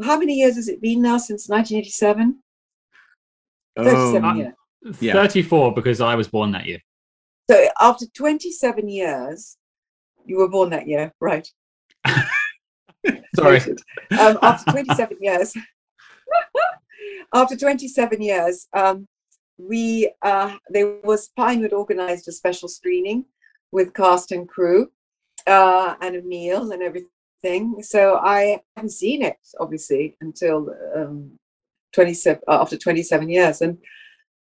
[0.04, 2.40] how many years has it been now since 1987?
[3.78, 4.54] 37 um, years.
[5.00, 5.14] Yeah.
[5.14, 6.80] 34 because I was born that year.
[7.50, 9.58] So after 27 years,
[10.26, 11.48] you were born that year, right?
[13.36, 13.60] Sorry.
[14.20, 15.54] um, after 27 years,
[17.34, 19.08] after 27 years, um,
[19.58, 23.26] we uh, there was Pinewood organized a special screening
[23.72, 24.92] with cast and crew
[25.48, 27.82] uh, and a meal and everything.
[27.82, 31.32] So I haven't seen it obviously until um,
[31.94, 33.78] 27 uh, after 27 years, and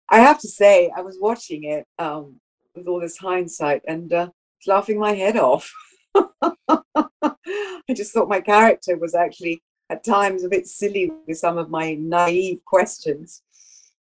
[0.09, 2.39] I have to say I was watching it um,
[2.75, 4.29] with all this hindsight and uh,
[4.65, 5.71] laughing my head off.
[6.15, 11.69] I just thought my character was actually at times a bit silly with some of
[11.69, 13.42] my naive questions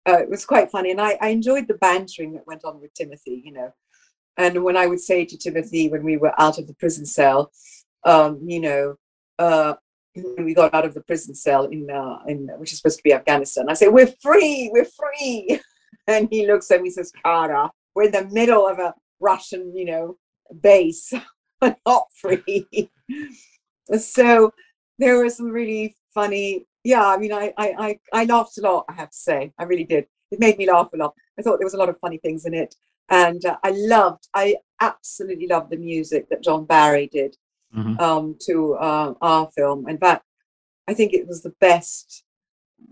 [0.08, 2.94] uh, it was quite funny, and I, I enjoyed the bantering that went on with
[2.94, 3.42] Timothy.
[3.44, 3.72] You know,
[4.36, 7.52] and when I would say to Timothy when we were out of the prison cell,
[8.04, 8.96] um, you know,
[9.38, 9.74] uh,
[10.14, 13.04] when we got out of the prison cell in uh, in which is supposed to
[13.04, 15.60] be Afghanistan, I say we're free, we're free,
[16.06, 19.76] and he looks at me and says, "Kara, we're in the middle of a Russian,
[19.76, 20.16] you know,
[20.62, 21.12] base,
[21.86, 22.90] not free."
[23.98, 24.52] so
[24.98, 28.86] there were some really funny yeah, I mean, I, I, I, I laughed a lot,
[28.88, 29.52] I have to say.
[29.58, 30.06] I really did.
[30.30, 31.14] It made me laugh a lot.
[31.38, 32.74] I thought there was a lot of funny things in it.
[33.10, 37.36] And uh, I loved, I absolutely loved the music that John Barry did
[37.76, 37.98] mm-hmm.
[38.00, 39.88] um, to uh, our film.
[39.88, 40.24] In fact,
[40.88, 42.24] I think it was the best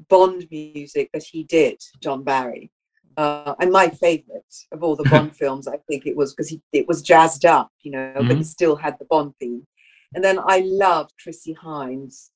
[0.08, 2.70] Bond music that he did, John Barry.
[3.16, 6.86] Uh, and my favorite of all the Bond films, I think it was because it
[6.86, 8.28] was jazzed up, you know, mm-hmm.
[8.28, 9.66] but it still had the Bond theme.
[10.14, 12.30] And then I loved Chrissie Hynde's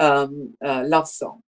[0.00, 1.42] um, uh, love song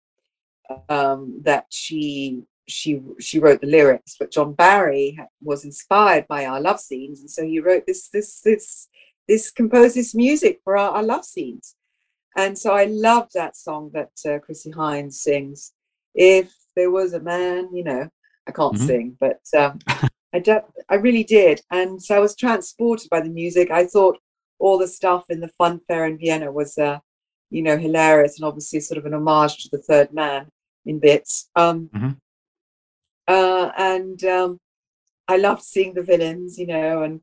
[0.88, 4.16] um, that she she she wrote the lyrics.
[4.18, 8.40] But John Barry was inspired by our love scenes, and so he wrote this this
[8.40, 8.88] this
[9.28, 11.76] this composed this music for our, our love scenes.
[12.36, 15.72] And so I love that song that uh, Chrissie Hynde sings.
[16.14, 18.08] If there was a man, you know,
[18.46, 18.86] I can't mm-hmm.
[18.86, 19.78] sing, but um,
[20.32, 21.60] I, de- I really did.
[21.70, 23.70] And so I was transported by the music.
[23.70, 24.18] I thought
[24.58, 26.98] all the stuff in the fun fair in Vienna was uh,
[27.54, 30.48] you know, hilarious and obviously sort of an homage to the third man
[30.86, 31.50] in bits.
[31.54, 32.10] Um, mm-hmm.
[33.28, 34.58] uh, and um,
[35.28, 37.20] I loved seeing the villains, you know, and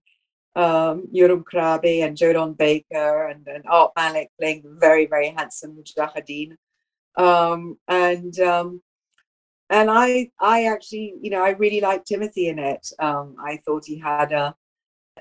[0.56, 6.56] um, Jeroen Krabbé and Joe Baker and, and Art Malik playing very, very handsome Mujahideen.
[7.18, 8.82] Um, and um,
[9.70, 12.88] and I I actually, you know, I really liked Timothy in it.
[13.00, 14.56] Um, I thought he had a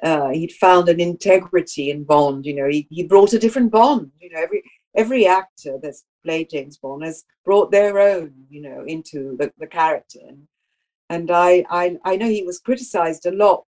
[0.04, 2.46] uh, he'd found an integrity in Bond.
[2.46, 4.12] You know, he, he brought a different Bond.
[4.20, 4.62] You know, every
[4.94, 9.66] every actor that's played James Bond has brought their own, you know, into the, the
[9.66, 10.20] character.
[11.08, 13.64] And, I, I, I know he was criticized a lot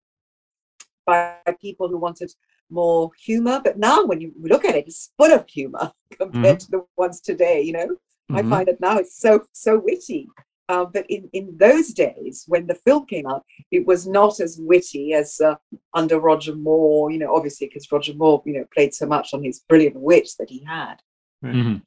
[1.06, 2.32] by people who wanted
[2.70, 6.66] more humor, but now when you look at it, it's full of humor compared mm-hmm.
[6.66, 7.98] to the ones today, you know.
[8.30, 8.50] I Mhm.
[8.50, 10.28] find it now it's so so witty.
[10.70, 14.58] Uh, but in, in those days, when the film came out, it was not as
[14.60, 15.56] witty as uh,
[15.94, 17.10] under Roger Moore.
[17.10, 20.30] You know, obviously because Roger Moore, you know, played so much on his brilliant wit
[20.40, 20.98] that he had.
[21.44, 21.82] Mhm.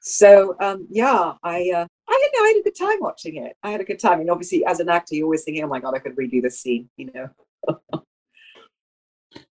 [0.00, 3.56] So um, yeah, I uh, I you know I had a good time watching it.
[3.62, 5.80] I had a good time, and obviously as an actor, you're always thinking, oh my
[5.80, 6.88] god, I could redo this scene.
[6.96, 8.02] You know.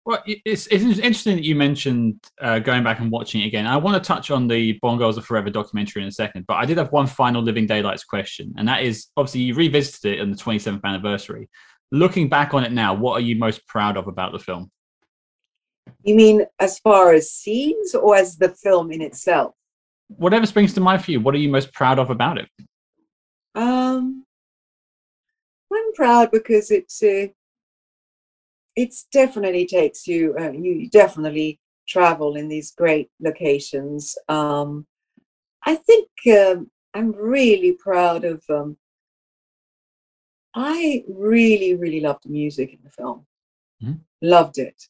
[0.07, 3.67] Well, it's, it's interesting that you mentioned uh, going back and watching it again.
[3.67, 6.53] I want to touch on the Bond Girls Are Forever documentary in a second, but
[6.53, 10.21] I did have one final Living Daylights question, and that is obviously you revisited it
[10.21, 11.49] on the 27th anniversary.
[11.91, 14.71] Looking back on it now, what are you most proud of about the film?
[16.03, 19.53] You mean as far as scenes or as the film in itself?
[20.07, 22.47] Whatever springs to mind for you, what are you most proud of about it?
[23.55, 24.25] Um,
[25.73, 27.27] I'm proud because it's uh,
[28.75, 34.17] it's definitely takes you uh, you definitely travel in these great locations.
[34.29, 34.85] Um,
[35.65, 38.43] I think um, I'm really proud of.
[38.49, 38.77] Um,
[40.55, 43.25] I really really loved the music in the film.
[43.83, 43.99] Mhm.
[44.21, 44.87] Loved it.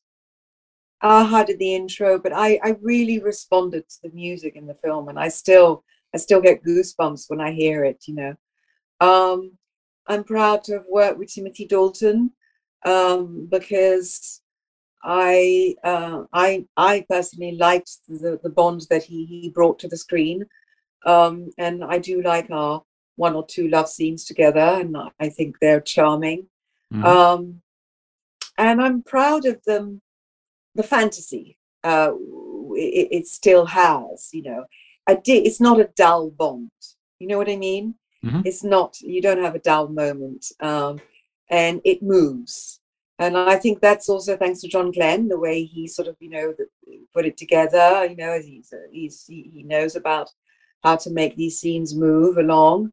[1.01, 5.09] Aha did the intro, but I I really responded to the music in the film,
[5.09, 5.83] and I still
[6.13, 8.03] I still get goosebumps when I hear it.
[8.07, 8.35] You know.
[8.99, 9.51] Um,
[10.07, 12.31] I'm proud to have worked with Timothy Dalton
[12.85, 14.41] um, because
[15.03, 19.97] I, uh, I, I personally liked the, the bond that he, he brought to the
[19.97, 20.45] screen.
[21.05, 22.83] Um, and I do like our
[23.15, 26.47] one or two love scenes together, and I think they're charming.
[26.93, 27.03] Mhm.
[27.03, 27.61] Um,
[28.57, 30.01] and I'm proud of them,
[30.77, 32.11] the fantasy uh,
[32.73, 34.29] it, it still has.
[34.31, 34.65] You know,
[35.07, 35.45] I did.
[35.47, 36.71] It's not a dull Bond.
[37.19, 37.95] You know what I mean?
[38.23, 38.43] Mhm.
[38.45, 38.99] It's not.
[39.01, 40.99] You don't have a dull moment, um,
[41.49, 42.79] and it moves.
[43.19, 46.29] And I think that's also thanks to John Glen, the way he sort of, you
[46.29, 46.53] know,
[47.13, 48.05] put it together.
[48.09, 50.29] You know, he's he's he he knows about
[50.83, 52.91] how to make these scenes move along,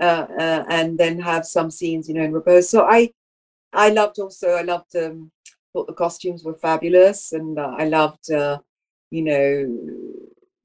[0.00, 2.68] uh, uh, and then have some scenes, you know, in repose.
[2.68, 3.10] So I,
[3.72, 4.50] I loved also.
[4.50, 4.94] I loved.
[4.96, 5.32] Um,
[5.76, 8.58] thought the costumes were fabulous, and uh, I loved, uh,
[9.10, 9.50] you know,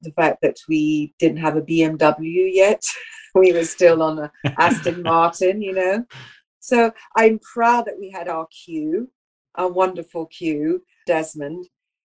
[0.00, 2.82] the fact that we didn't have a BMW yet.
[3.34, 6.04] we were still on a Aston Martin, you know.
[6.60, 9.10] So I'm proud that we had our Q,
[9.56, 11.66] our wonderful Q, Desmond,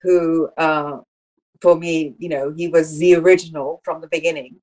[0.02, 0.98] who, uh,
[1.62, 4.56] for me, you know, he was the original from the beginning,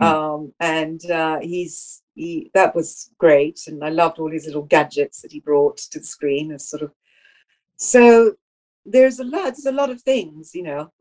[0.00, 0.02] Mhm.
[0.04, 5.20] um, and uh, he's he that was great, and I loved all his little gadgets
[5.22, 6.52] that he brought to the screen.
[6.52, 6.90] As sort of,
[7.78, 8.34] so
[8.84, 10.92] there's a lot, there's a lot of things, you know.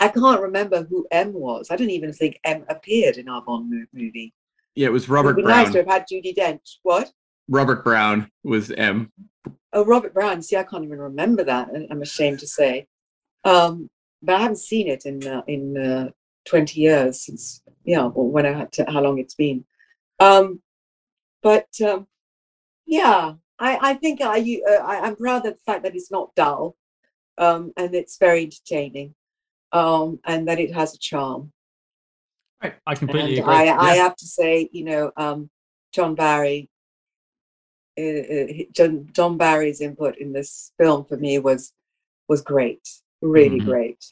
[0.00, 1.68] I can't remember who M was.
[1.70, 4.32] I don't even think M appeared in our Bond movie.
[4.74, 5.64] Yeah, it was It Robert would be Brown.
[5.64, 6.78] nice to have had Judi Dench.
[6.82, 7.12] What?
[7.48, 9.12] Robert Brown was M.
[9.72, 10.42] Oh, Robert Brown.
[10.42, 11.68] See, I can't even remember that.
[11.74, 12.86] I- I'm ashamed to say.
[13.44, 13.88] Um,
[14.22, 16.10] but I haven't seen it in uh, in uh,
[16.46, 19.64] 20 years since yeah, or when I had to, how long it's been.
[20.20, 20.62] Um,
[21.42, 22.06] but um,
[22.86, 26.10] yeah, I I think I, you- uh, I I'm proud of the fact that it's
[26.10, 26.76] not dull,
[27.38, 29.14] um, and it's very entertaining,
[29.72, 31.52] um, and that it has a charm.
[32.62, 33.54] Right, I completely and agree.
[33.54, 35.48] I, I have to say, you know, um,
[35.92, 36.68] John Barry,
[37.98, 41.72] uh, uh, John, John Barry's input in this film for me was
[42.28, 42.86] was great,
[43.20, 43.64] really Mhm.
[43.64, 44.04] great.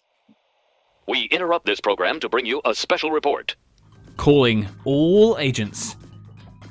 [1.09, 3.57] We interrupt this program to bring you a special report.
[4.16, 5.96] Calling all agents.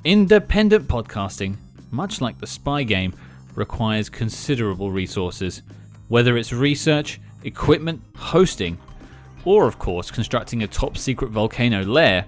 [0.05, 1.57] Independent podcasting,
[1.91, 3.13] much like the spy game,
[3.55, 5.61] requires considerable resources,
[6.07, 8.77] whether it's research, equipment, hosting,
[9.45, 12.25] or of course constructing a top secret volcano lair.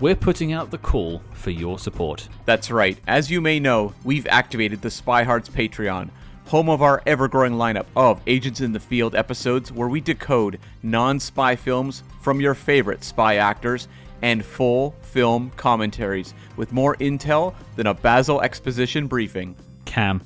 [0.00, 2.28] We're putting out the call for your support.
[2.44, 2.98] That's right.
[3.06, 6.10] As you may know, we've activated the Spy Hards Patreon,
[6.46, 10.58] home of our ever growing lineup of Agents in the Field episodes where we decode
[10.82, 13.88] non spy films from your favorite spy actors
[14.24, 19.54] and full film commentaries with more intel than a Basil exposition briefing.
[19.84, 20.22] Cam,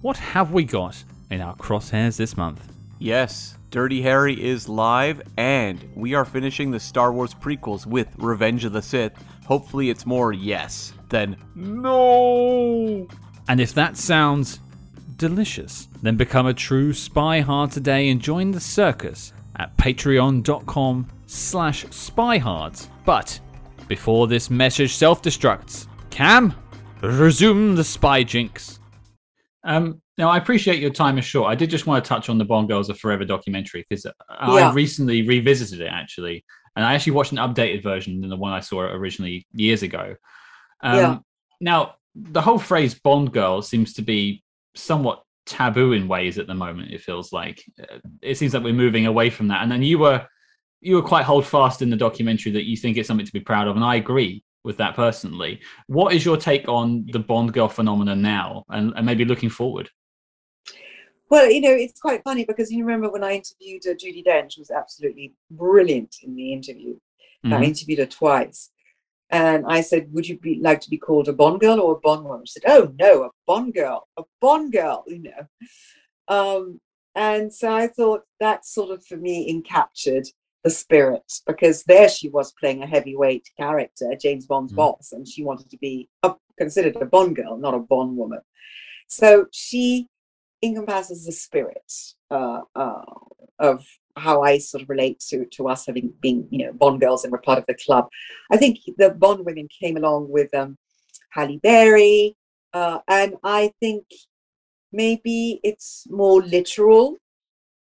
[0.00, 2.72] what have we got in our crosshairs this month?
[3.00, 8.64] Yes, Dirty Harry is live, and we are finishing the Star Wars prequels with Revenge
[8.64, 9.12] of the Sith.
[9.44, 13.08] Hopefully, it's more yes than no.
[13.48, 14.60] And if that sounds
[15.16, 21.84] delicious, then become a true spy hard today and join the circus at patreon.com slash
[21.86, 22.88] spyhards.
[23.04, 23.38] But
[23.88, 26.54] before this message self-destructs, Cam,
[27.02, 28.78] resume the spy jinx.
[29.64, 31.50] Um, now, I appreciate your time is short.
[31.50, 34.12] I did just want to touch on the Bond Girls Are Forever documentary because Yeah.
[34.28, 36.44] I recently revisited it actually,
[36.76, 40.16] and I actually watched an updated version than the one I saw originally years ago.
[40.82, 41.18] Um, Yeah.
[41.60, 44.42] Now, the whole phrase Bond girl seems to be
[44.74, 46.92] somewhat taboo in ways at the moment.
[46.92, 49.62] It feels like Uh, it seems like we're moving away from that.
[49.62, 50.26] And then you were
[50.82, 53.40] you were quite hold fast in the documentary that you think it's something to be
[53.40, 55.60] proud of, and I agree with that personally.
[55.86, 59.88] What is your take on the Bond girl phenomenon now, and, and maybe looking forward?
[61.30, 64.52] Well, you know, it's quite funny because you remember when I interviewed uh, Judi Dench,
[64.52, 66.98] she was absolutely brilliant in the interview.
[67.46, 67.52] Mhm.
[67.54, 68.70] I interviewed her twice.
[69.30, 72.00] And I said, Would you be like to be called a Bond girl or a
[72.00, 72.44] Bond woman?
[72.44, 75.46] She said, Oh no, a Bond girl, a Bond girl, you know.
[76.28, 76.80] Um,
[77.14, 80.28] and so I thought that sort of for me encaptured
[80.64, 84.76] the spirit because there she was playing a heavyweight character, James Bond's Mhm.
[84.76, 88.40] boss, and she wanted to be a, considered a Bond girl, not a Bond woman.
[89.08, 90.08] So she
[90.62, 91.92] encompasses the spirit
[92.30, 93.04] uh, uh,
[93.58, 93.84] of
[94.16, 97.32] how I sort of relate to to us having been, you know, Bond girls and
[97.32, 98.08] we're part of the club.
[98.50, 100.78] I think the Bond women came along with um,
[101.30, 102.36] Halle Berry,
[102.72, 104.04] uh, and I think
[104.92, 107.16] maybe it's more literal,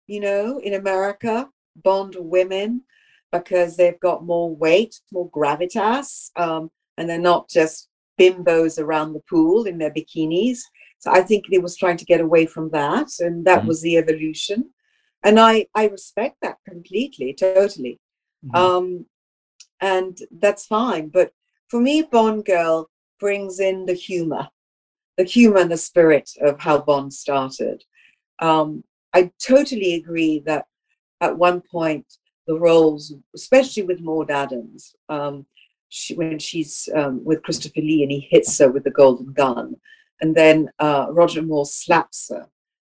[0.07, 2.83] you know, in America, Bond women,
[3.31, 9.21] because they've got more weight, more gravitas, um, and they're not just bimbos around the
[9.29, 10.59] pool in their bikinis.
[10.99, 13.67] So I think they was trying to get away from that, and that Mhm.
[13.67, 14.73] was the evolution.
[15.23, 17.99] And I I respect that completely, totally.
[18.45, 18.55] Mhm.
[18.55, 19.05] Um,
[19.79, 21.09] and that's fine.
[21.09, 21.31] But
[21.69, 24.49] for me, Bond Girl brings in the humor,
[25.17, 27.83] the humor and the spirit of how Bond started.
[28.39, 30.65] Um, I totally agree that
[31.21, 32.05] at one point
[32.47, 35.45] the roles, especially with Maud Adams, um,
[35.89, 39.75] she, when she's um, with Christopher Lee and he hits her with the golden gun,
[40.21, 42.47] and then uh, Roger Moore slaps her,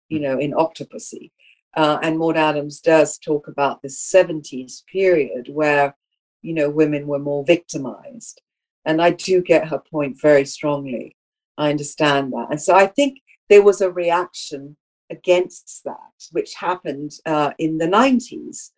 [0.08, 1.30] you know, in Octopussy.
[1.74, 5.96] Uh, and Maud Adams does talk about this 70s period where,
[6.42, 8.42] you know, women were more victimized.
[8.84, 11.16] And I do get her point very strongly.
[11.56, 12.48] I understand that.
[12.50, 14.76] And so I think there was a reaction
[15.12, 18.70] against that, which happened uh, in the 90s,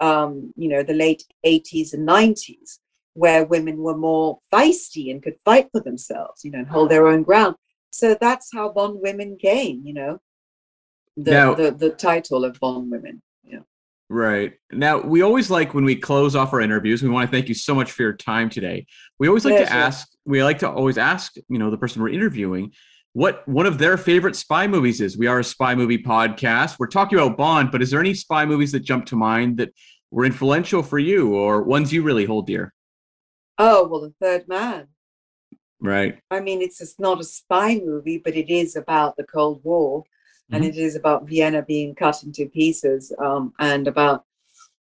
[0.00, 2.78] um, you know, the late 80s and 90s,
[3.14, 7.06] where women were more feisty and could fight for themselves, you know, and hold their
[7.06, 7.54] own ground.
[7.90, 10.18] So that's how Bond women came, you know,
[11.16, 13.22] the, Now- the, the title of Bond women.
[13.44, 13.60] Yeah.
[14.08, 14.54] Right.
[14.72, 17.54] Now, we always like when we close off our interviews, we want to thank you
[17.54, 18.86] so much for your time today.
[19.18, 22.08] We always like to ask, we like to always ask, you know, the person we're
[22.08, 22.72] interviewing
[23.14, 25.18] what one of their favorite spy movies is.
[25.18, 26.78] We are a spy movie podcast.
[26.78, 29.72] We're talking about Bond, but is there any spy movies that jump to mind that
[30.10, 32.72] were influential for you or ones you really hold dear?
[33.58, 34.88] Oh, well, The Third Man.
[35.80, 36.18] Right.
[36.30, 40.04] I mean, it's just not a spy movie, but it is about the Cold War,
[40.50, 44.24] and it is about Vienna being cut into pieces, um, and about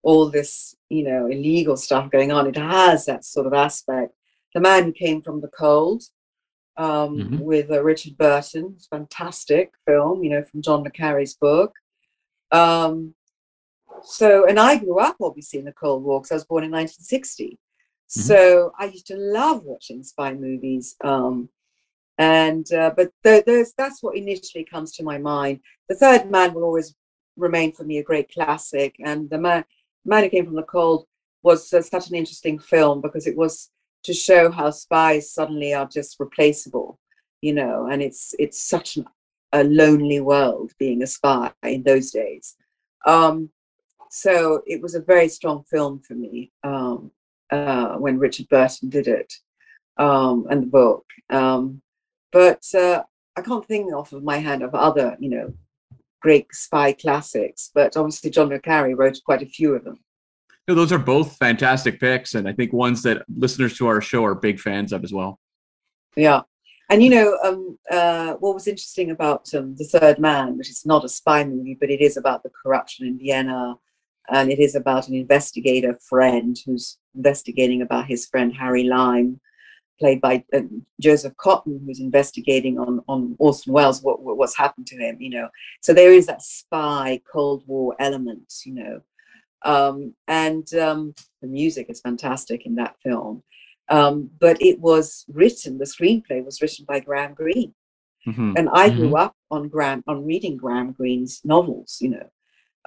[0.02, 2.46] all this, you know, illegal stuff going on.
[2.46, 4.14] It has that sort of aspect.
[4.54, 6.02] The Man Who Came from the Cold,
[6.76, 7.38] um, Mhm.
[7.40, 11.72] with uh, Richard Burton, it's fantastic film, you know, from John le Carre's book.
[12.52, 13.14] Um,
[14.02, 16.70] so, and I grew up obviously in the Cold War because I was born in
[16.70, 17.58] 1960.
[18.08, 20.94] So I used to love watching spy movies.
[21.02, 21.48] Um,
[22.18, 23.44] and uh, but th-
[23.76, 25.60] that's what initially comes to my mind.
[25.88, 26.94] The Third Man will always
[27.36, 29.64] remain for me a great classic, and the man,
[30.04, 31.06] man who came from the cold
[31.42, 33.70] was uh, such an interesting film because it was
[34.07, 36.98] to show how spies suddenly are just replaceable,
[37.42, 39.07] you know, and it's it's such an,
[39.52, 42.57] a lonely world being a spy in those days.
[43.07, 43.50] Um,
[44.11, 47.11] so it was a very strong film for me um,
[47.50, 49.32] uh, when Richard Burton did it
[49.98, 51.04] um, and the book.
[51.30, 51.82] Um,
[52.32, 53.02] but uh,
[53.36, 55.54] I can't think off of my hand of other, you know,
[56.20, 57.70] great spy classics.
[57.74, 59.98] But obviously, John le Carre wrote quite a few of them.
[60.66, 64.34] Those are both fantastic picks, and I think ones that listeners to our show are
[64.34, 65.38] big fans of as well.
[66.16, 66.42] Yeah.
[66.88, 70.86] And you know, um, uh, what was interesting about um, The Third Man, which is
[70.86, 73.74] not a spy movie, but it is about the corruption in Vienna.
[74.28, 79.40] And it is about an investigator friend who's investigating about his friend Harry Lime,
[80.00, 80.62] played by uh,
[81.00, 85.48] Joseph Cotten, who's investigating on, on Orson Welles what- what's happened to him, you know.
[85.80, 89.00] So there is that spy Cold War element, you know.
[89.64, 93.42] Um, and um, the music is fantastic in that film.
[93.88, 97.74] Um, but it was written, the screenplay was written by Graham Greene.
[98.26, 98.54] Mhm.
[98.59, 102.28] And I grew up on Graham, on reading Graham Greene's novels, you know.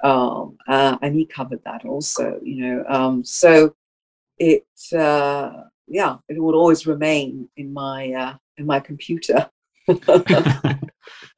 [0.02, 2.84] Um, uh, and he covered that also, you know.
[2.88, 3.74] Um, so
[4.38, 9.50] it, uh, yeah, it would always remain in my uh, in my computer.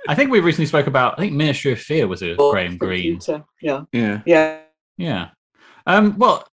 [0.09, 1.15] I think we recently spoke about.
[1.19, 3.21] I think Ministry of Fear was a Graham Greene.
[3.61, 4.19] Yeah, Yeah.
[4.27, 4.62] yeah.
[4.97, 5.31] Yeah.
[5.87, 6.47] Um, well,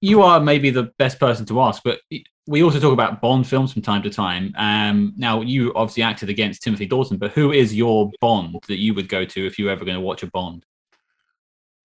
[0.00, 2.00] you are maybe the best person to ask, but
[2.46, 4.52] we also talk about Bond films from time to time.
[4.56, 8.94] Um, now, you obviously acted against Timothy Dalton, but who is your Bond that you
[8.94, 10.64] would go to if you were ever going to watch a Bond?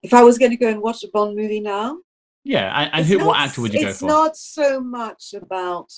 [0.03, 1.97] If I was going to go and watch a Bond movie now,
[2.43, 3.17] Yeah, and, and who?
[3.19, 4.07] not What actor would you go it's for?
[4.07, 5.91] not so much about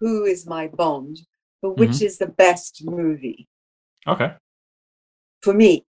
[0.00, 1.18] who is my Bond,
[1.62, 2.04] but which Mm-hmm.
[2.04, 3.48] is the best movie
[4.06, 4.32] Okay,
[5.42, 5.84] for me,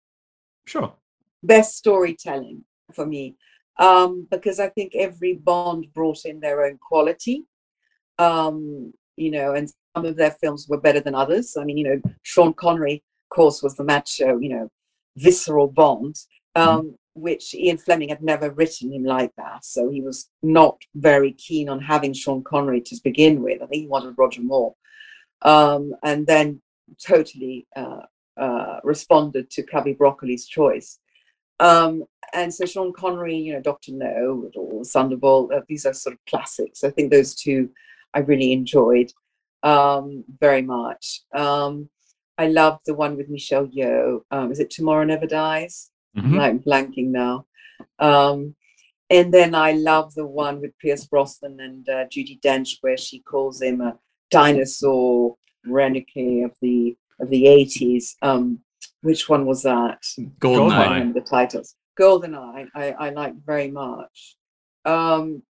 [0.67, 0.93] sure.
[1.43, 3.37] best storytelling for me.
[3.79, 7.45] Um, because I think every Bond brought in their own quality.
[8.19, 11.57] Um, you know, and some of their films were better than others.
[11.57, 14.71] I mean, you know, Sean Connery, of course, was the macho, you know,
[15.17, 16.17] visceral Bond,
[16.55, 19.65] um, which Ian Fleming had never written him like that.
[19.65, 23.63] So he was not very keen on having Sean Connery to begin with.
[23.63, 24.75] I think he wanted Roger Moore.
[25.43, 26.61] Um, and then
[27.05, 28.03] totally uh,
[28.37, 30.99] uh, responded to Cubby Broccoli's choice.
[31.61, 32.05] Um,
[32.35, 36.25] and so Sean Connery, you know, Doctor No or Thunderbolt, uh, these are sort of
[36.27, 36.85] classics.
[36.85, 37.71] I think those two
[38.15, 39.13] I really enjoyed
[39.63, 41.23] um, very much.
[41.35, 41.89] Um,
[42.37, 44.21] I loved the one with Michelle Yeoh.
[44.31, 45.91] Um, is it Tomorrow Never Dies?
[46.17, 46.41] Mhm.
[46.41, 47.47] I'm blanking now.
[47.99, 48.55] Um,
[49.11, 53.21] and then I love the one with Pierce Brosnan and uh, Judi Dench, where she
[53.21, 53.99] calls him a
[54.31, 55.37] dinosaur
[55.67, 58.15] renegade of the of the 80s.
[58.23, 58.61] Um,
[59.03, 60.03] which one was that?
[60.41, 61.09] Goldeneye.
[61.09, 61.75] I the titles.
[61.99, 64.37] Goldeneye, I, I like very much.
[64.85, 65.43] Um,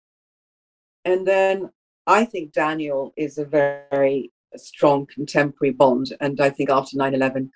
[1.05, 1.69] and then
[2.05, 6.15] I think Daniel is a very strong contemporary Bond.
[6.21, 7.51] And I think after 9 11,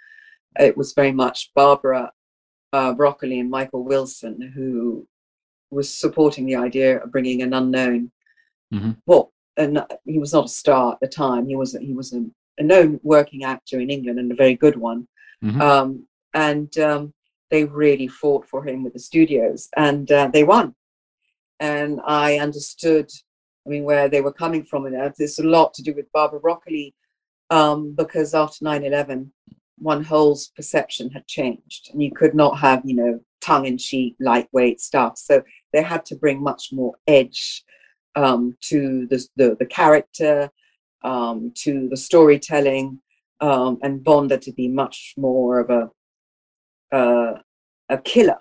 [0.60, 2.12] it was very much Barbara
[2.74, 5.08] uh, Broccoli and Michael Wilson who
[5.70, 8.12] was supporting the idea of bringing an unknown.
[8.74, 8.98] Mhm.
[9.06, 11.48] Well, and he was not a star at the time.
[11.48, 12.26] He was he was a,
[12.58, 15.08] a known working actor in England and a very good one.
[15.44, 15.62] Mhm.
[15.62, 17.14] Um, and um,
[17.50, 20.76] they really fought for him with the studios, and uh, they won.
[21.60, 23.10] And I understood,
[23.66, 26.12] I mean, where they were coming from, and uh, there's a lot to do with
[26.14, 26.94] Barbara Broccoli,
[27.50, 29.32] um, because after 9/11,
[29.78, 35.18] one whole's perception had changed, and you could not have, you know, tongue-in-cheek, lightweight stuff.
[35.18, 37.64] So they had to bring much more edge
[38.16, 40.50] um, to the, the the character,
[41.04, 43.02] um, to the storytelling,
[43.42, 47.40] um, and Bond to be much more of a uh,
[47.90, 48.38] a killer.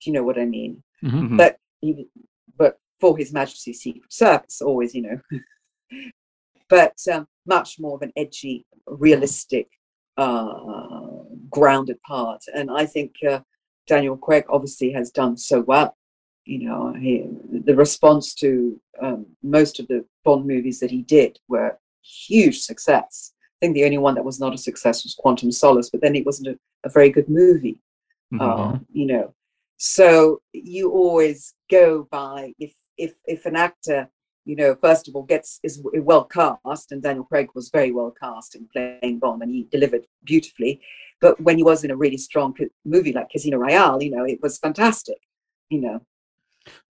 [0.00, 0.82] Do you know what I mean?
[1.04, 1.28] Mhm.
[1.28, 1.36] Mhm.
[1.36, 2.08] But he,
[2.56, 5.20] but for His Majesty's Secret Service, always, you know.
[6.68, 9.68] but um, much more of an edgy, realistic,
[10.16, 13.40] uh, grounded part, and I think uh,
[13.86, 15.96] Daniel Craig obviously has done so well.
[16.44, 17.24] You know, he,
[17.64, 23.32] the response to um, most of the Bond movies that he did were huge success.
[23.66, 26.24] Think the only one that was not a success was Quantum Solace, but then it
[26.24, 27.80] wasn't a, a very good movie.
[28.32, 28.40] Mhm.
[28.40, 29.34] Uh, you know,
[29.76, 34.08] so you always go by if if if an actor,
[34.44, 38.12] you know, first of all gets is well cast, and Daniel Craig was very well
[38.12, 40.80] cast in playing Bond, and he delivered beautifully.
[41.20, 42.54] But when he was in a really strong
[42.84, 45.18] movie like Casino Royale, you know, it was fantastic.
[45.70, 46.00] You know,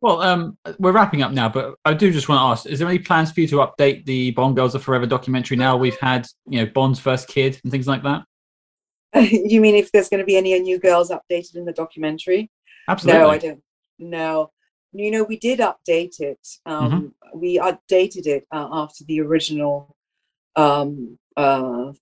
[0.00, 2.88] Well, um, we're wrapping up now, but I do just want to ask: Is there
[2.88, 5.56] any plans for you to update the Bond Girls Are Forever documentary?
[5.56, 8.24] Now we've had, you know, Bond's first kid and things like that.
[9.30, 12.50] you mean if there's going to be any new girls updated in the documentary?
[12.88, 13.20] Absolutely.
[13.20, 13.62] No, I don't.
[13.98, 14.50] No,
[14.92, 16.38] you know, we did update it.
[16.64, 19.96] Um, We updated it uh, after the original
[20.54, 21.92] um, uh,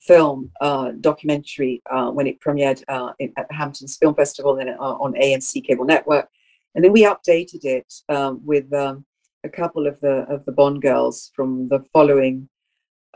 [0.00, 4.70] film uh, documentary uh, when it premiered uh, in, at the Hamptons Film Festival and
[4.70, 6.28] uh, on AMC Cable Network,
[6.76, 9.04] and then we updated it um, with um,
[9.42, 12.48] a couple of the of the Bond girls from the following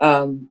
[0.00, 0.48] um,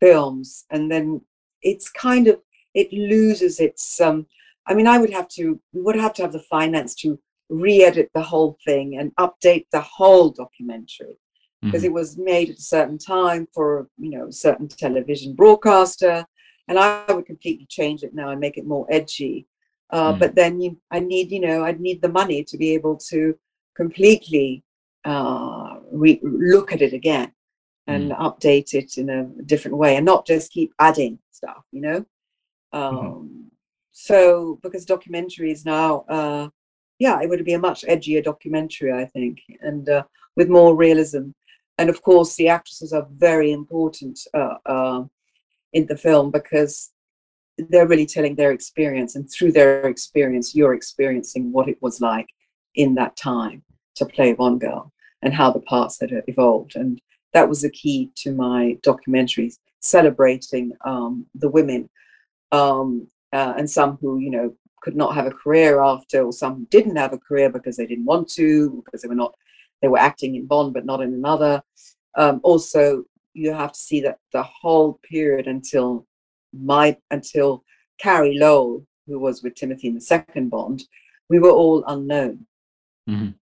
[0.00, 1.20] films, and then
[1.62, 2.40] it's kind of
[2.74, 4.26] it loses its um,
[4.66, 7.18] I mean, I would have to, we would have to have the finance to
[7.50, 11.18] re-edit the whole thing and update the whole documentary
[11.62, 11.86] because Mhm.
[11.86, 16.24] it was made at a certain time for, you know, a certain television broadcaster,
[16.68, 19.46] and I would completely change it now and make it more edgy.
[19.90, 20.18] Uh, Mm.
[20.18, 23.38] But then you, I need, you know, I'd need the money to be able to
[23.76, 24.64] completely
[25.04, 27.32] uh, re- look at it again
[27.86, 32.04] and update it in a different way and not just keep adding stuff, you know.
[32.72, 33.50] Um,
[33.92, 36.48] So because documentaries now, uh,
[36.98, 40.02] yeah, it would be a much edgier documentary, I think, and uh,
[40.36, 41.30] with more realism.
[41.78, 45.04] And of course, the actresses are very important uh, uh,
[45.72, 46.90] in the film because
[47.58, 52.28] they're really telling their experience, and through their experience, you're experiencing what it was like
[52.74, 53.62] in that time
[53.96, 54.92] to play one girl
[55.22, 56.76] and how the parts had evolved.
[56.76, 57.00] And
[57.32, 61.88] that was the key to my documentaries, celebrating um, the women
[62.52, 66.56] um, uh, and some who, you know, could not have a career after, or some
[66.56, 69.34] who didn't have a career because they didn't want to, because they were not,
[69.80, 71.62] they were acting in Bond but not in another.
[72.16, 76.06] Um, also, you have to see that the whole period until
[76.58, 77.64] my until
[77.98, 80.82] Carey Lowell, who was with Timothy in the second Bond,
[81.28, 82.46] we were all unknown.
[83.08, 83.34] Mhm.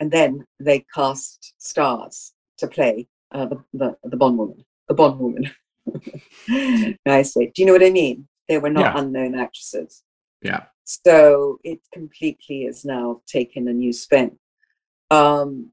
[0.00, 5.18] and then they cast stars to play uh, the, the the Bond woman, the Bond
[5.20, 5.50] woman.
[7.06, 7.52] Nicely.
[7.54, 8.28] Do you know what I mean?
[8.48, 8.98] They were not Yeah.
[9.00, 10.02] unknown actresses.
[10.42, 10.64] Yeah.
[10.84, 14.38] So it completely is now taken a new spin.
[15.10, 15.72] Um,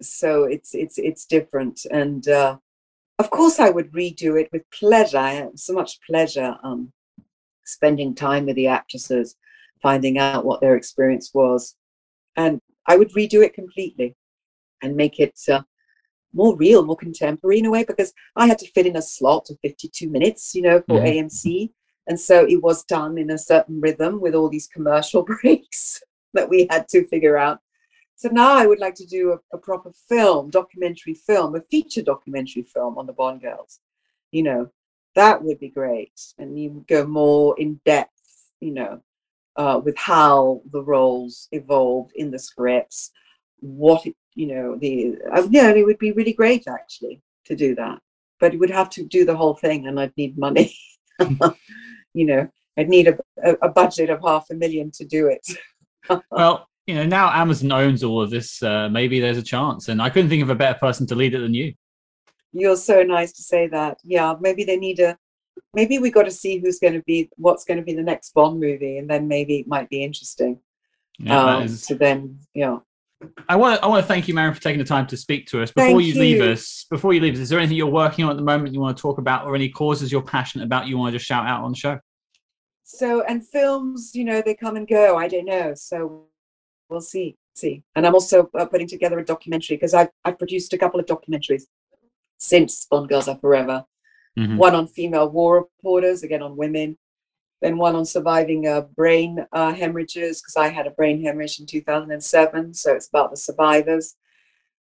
[0.00, 2.58] so it's it's it's different, and uh,
[3.18, 5.18] of course I would redo it with pleasure.
[5.18, 6.92] I so much pleasure um,
[7.64, 9.36] spending time with the actresses,
[9.82, 11.74] finding out what their experience was,
[12.36, 14.14] and I would redo it completely
[14.82, 15.62] and make it uh,
[16.32, 19.48] more real, more contemporary in a way, because I had to fit in a slot
[19.50, 21.06] of 52 minutes, you know, for Mhm.
[21.06, 21.72] AMC.
[22.08, 26.02] And so it was done in a certain rhythm with all these commercial breaks
[26.34, 27.60] that we had to figure out.
[28.16, 32.02] So now I would like to do a, a proper film, documentary film, a feature
[32.02, 33.80] documentary film on the Bond girls.
[34.32, 34.70] You know,
[35.14, 36.18] that would be great.
[36.38, 38.10] And you go more in depth,
[38.60, 39.00] you know,
[39.56, 43.10] uh, with how the roles evolved in the scripts,
[43.60, 47.74] what it, you know, the uh, yeah, it would be really great actually to do
[47.74, 48.00] that.
[48.40, 50.74] But it would have to do the whole thing, and I'd need money.
[52.14, 52.48] you know,
[52.78, 55.46] I'd need a, a, a budget of half a million to do it.
[56.30, 58.62] Well, you know, now Amazon owns all of this.
[58.62, 61.34] Uh, maybe there's a chance, and I couldn't think of a better person to lead
[61.34, 61.74] it than you.
[62.52, 63.98] You're so nice to say that.
[64.04, 65.18] Yeah, maybe they need a.
[65.74, 68.32] Maybe we got to see who's going to be what's going to be the next
[68.34, 70.60] Bond movie, and then maybe it might be interesting.
[71.18, 72.78] Yeah, um, is- to then, yeah.
[73.48, 75.46] I want to, I want to thank you, Marion, for taking the time to speak
[75.46, 75.72] to us.
[75.72, 78.30] Before Thank you, leave us, before you leave us, is there anything you're working on
[78.30, 80.98] at the moment you want to talk about, or any causes you're passionate about you
[80.98, 81.98] want to just shout out on the show?
[82.84, 85.16] So and films, you know, they come and go.
[85.16, 85.72] I don't know.
[85.74, 86.26] So
[86.88, 87.36] we'll see.
[87.54, 87.82] See.
[87.94, 91.06] And I'm also uh, putting together a documentary because I've I've produced a couple of
[91.06, 91.62] documentaries
[92.38, 93.84] since Bond Girls Are Forever.
[94.38, 94.58] Mhm.
[94.58, 96.98] One on female war reporters, again on women.
[97.62, 101.64] Then one on surviving uh, brain uh, hemorrhages because I had a brain hemorrhage in
[101.64, 102.74] 2007.
[102.74, 104.14] So it's about the survivors'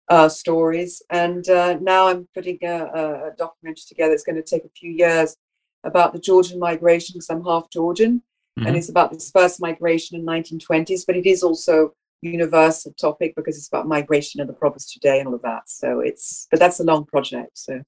[0.09, 1.01] uh, stories.
[1.11, 4.13] And uh, now I'm putting a a documentary together.
[4.13, 5.37] It's going to take a few years
[5.85, 8.23] about the Georgian migration because I'm half Georgian
[8.57, 8.77] and Mhm.
[8.77, 11.93] it's about this first migration in 1920s but it is also
[12.23, 16.01] universal topic because it's about migration and the problems today and all of that so
[16.01, 17.83] it's but that's a long project so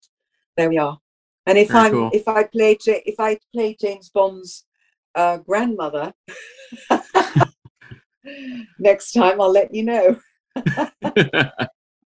[0.56, 0.98] there we are
[1.46, 2.10] and if i'm cool.
[2.12, 4.66] if i play if i play james bond's
[5.14, 6.12] uh, grandmother
[8.78, 10.16] next time i'll let you know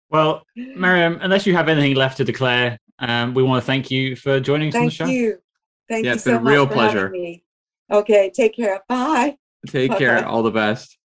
[0.09, 4.14] Well, Miriam, unless you have anything left to declare, um, we want to thank you
[4.14, 5.05] for joining us on the show.
[5.05, 5.38] thank you
[5.88, 7.12] thank Yeah, you it's so been a real pleasure.
[7.91, 7.97] Me.
[7.97, 10.26] okay take care bye Take care.
[10.26, 10.97] All the best.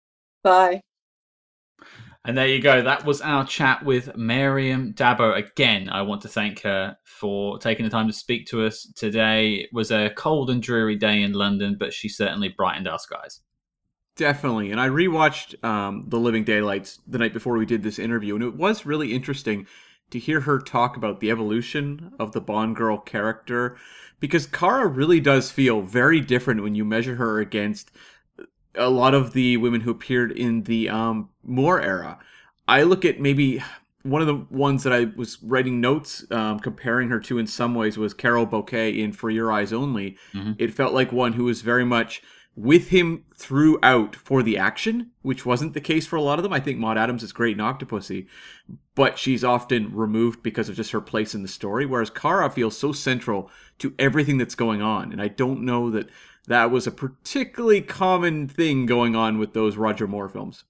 [0.44, 0.82] bye
[2.26, 2.82] And there you go.
[2.82, 5.36] That was our chat with Miriam d'Abo.
[5.36, 9.54] Again, I want to thank her for taking the time to speak to us today.
[9.56, 13.42] It was a cold and dreary day in London, but she certainly brightened our skies.
[14.16, 14.72] Definitely.
[14.72, 18.44] And I rewatched um, The Living Daylights the night before we did this interview, and
[18.44, 19.66] it was really interesting
[20.12, 23.78] to hear her talk about the evolution of the Bond girl character
[24.22, 27.92] because Kara really does feel very different when you measure her against
[28.76, 32.18] a lot of the women who appeared in the um, Moore era.
[32.70, 33.62] I look at maybe
[34.04, 37.76] one of the ones that I was writing notes um, comparing her to in some
[37.76, 40.18] ways was Carole Bouquet in For Your Eyes Only.
[40.34, 40.56] Mhm.
[40.58, 42.22] It felt like one who was very much
[42.56, 46.52] with him throughout for the action, which wasn't the case for a lot of them.
[46.52, 48.28] I think Maud Adams is great in Octopussy,
[48.94, 51.86] but she's often removed because of just her place in the story.
[51.86, 53.50] Whereas Kara feels so central
[53.82, 56.10] to everything that's going on, and I don't know that
[56.48, 60.64] that was a particularly common thing going on with those Roger Moore films.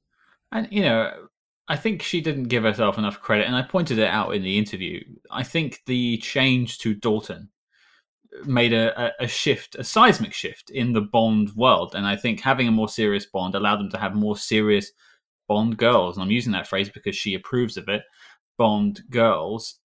[0.51, 1.11] And, you know,
[1.67, 4.57] I think she didn't give herself enough credit, and I pointed it out in the
[4.57, 5.01] interview.
[5.29, 7.49] I think the change to Dalton
[8.45, 11.95] made a, a, shift, a seismic shift in the Bond world.
[11.95, 14.91] And I think having a more serious Bond allowed them to have more serious
[15.47, 16.15] Bond girls.
[16.15, 18.03] And I'm using that phrase because she approves of it
[18.57, 19.79] Bond girls.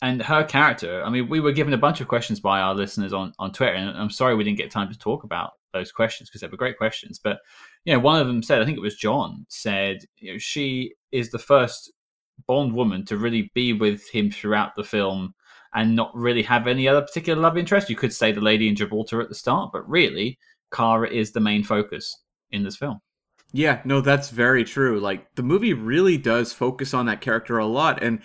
[0.00, 3.12] And her character, I mean, we were given a bunch of questions by our listeners
[3.12, 6.28] on, on Twitter, and I'm sorry we didn't get time to talk about those questions
[6.28, 7.18] because they were great questions.
[7.22, 7.38] But
[7.84, 10.94] you know, one of them said, I think it was John, said, you know, she
[11.10, 11.92] is the first
[12.46, 15.34] Bond woman to really be with him throughout the film
[15.74, 17.90] and not really have any other particular love interest.
[17.90, 20.38] You could say the lady in Gibraltar at the start, but really,
[20.72, 23.00] Kara is the main focus in this film.
[23.52, 25.00] Yeah, no, that's very true.
[25.00, 28.20] Like the movie really does focus on that character a lot, and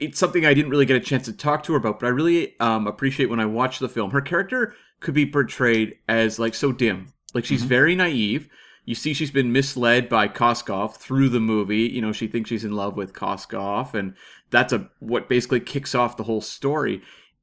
[0.00, 2.00] it's something I didn't really get a chance to talk to her about.
[2.00, 4.10] But I really um, appreciate when I watch the film.
[4.10, 7.68] Her character could be portrayed as like so dim, like she's Mhm.
[7.68, 8.48] very naive.
[8.84, 11.82] You see, she's been misled by Koskov through the movie.
[11.88, 14.14] You know, she thinks she's in love with Koskov, and
[14.50, 17.02] that's a what basically kicks off the whole story.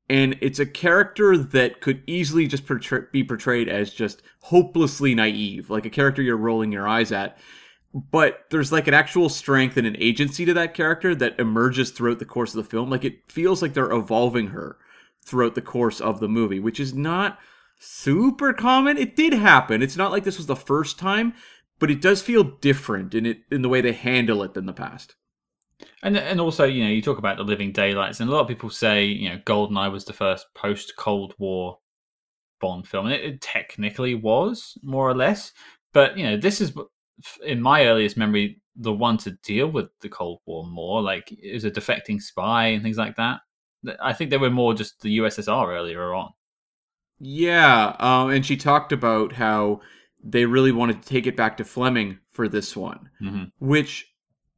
[0.10, 5.70] And it's a character that could easily just portray, be portrayed as just hopelessly naive,
[5.70, 7.38] like a character you're rolling your eyes at.
[7.96, 12.20] But there's like an actual strength and an agency to that character that emerges throughout
[12.20, 12.90] the course of the film.
[12.90, 14.78] Like it feels like they're evolving her
[15.24, 17.40] throughout the course of the movie, which is not
[17.80, 18.98] super common.
[18.98, 19.82] It did happen.
[19.82, 21.34] It's not like this was the first time,
[21.80, 24.74] but it does feel different in it in the way they handle it than the
[24.74, 25.16] past.
[26.04, 28.48] And and also, you know, you talk about the Living Daylights, and a lot of
[28.48, 31.80] people say, you know, Goldeneye was the first post Cold War
[32.60, 35.54] Bond film, and it, it, technically was more or less.
[35.94, 36.74] But you know, this is
[37.46, 41.64] in my earliest memory the one to deal with the Cold War more, like as
[41.64, 43.40] a defecting spy and things like that.
[44.02, 46.32] I think they were more just the USSR earlier on.
[47.20, 49.82] Yeah, um, and she talked about how
[50.24, 53.44] they really wanted to take it back to Fleming for this one, mm-hmm.
[53.60, 54.12] which,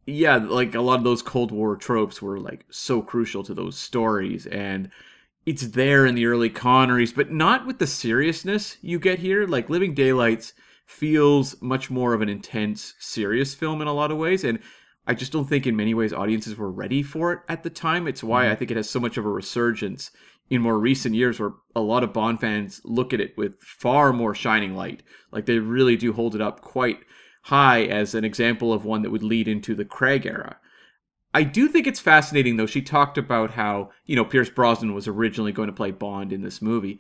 [0.06, 3.78] yeah, like a lot of those Cold War tropes were like so crucial to those
[3.78, 4.90] stories, and
[5.46, 9.46] it's there in the early Connerys, but not with the seriousness you get here.
[9.46, 10.54] Like Living Daylights
[10.88, 14.60] feels much more of an intense, serious film in a lot of ways, and
[15.06, 18.08] I just don't think in many ways audiences were ready for it at the time.
[18.08, 18.52] It's why mm-hmm.
[18.52, 20.12] I think it has so much of a resurgence
[20.50, 24.12] in more recent years where a lot of Bond fans look at it with far
[24.12, 25.04] more shining light.
[25.32, 27.00] Like they really do hold it up quite
[27.44, 30.58] high as an example of one that would lead into the Craig era.
[31.34, 32.66] I do think it's fascinating though.
[32.66, 36.42] She talked about how, you know, Pierce Brosnan was originally going to play Bond in
[36.42, 37.00] this movie.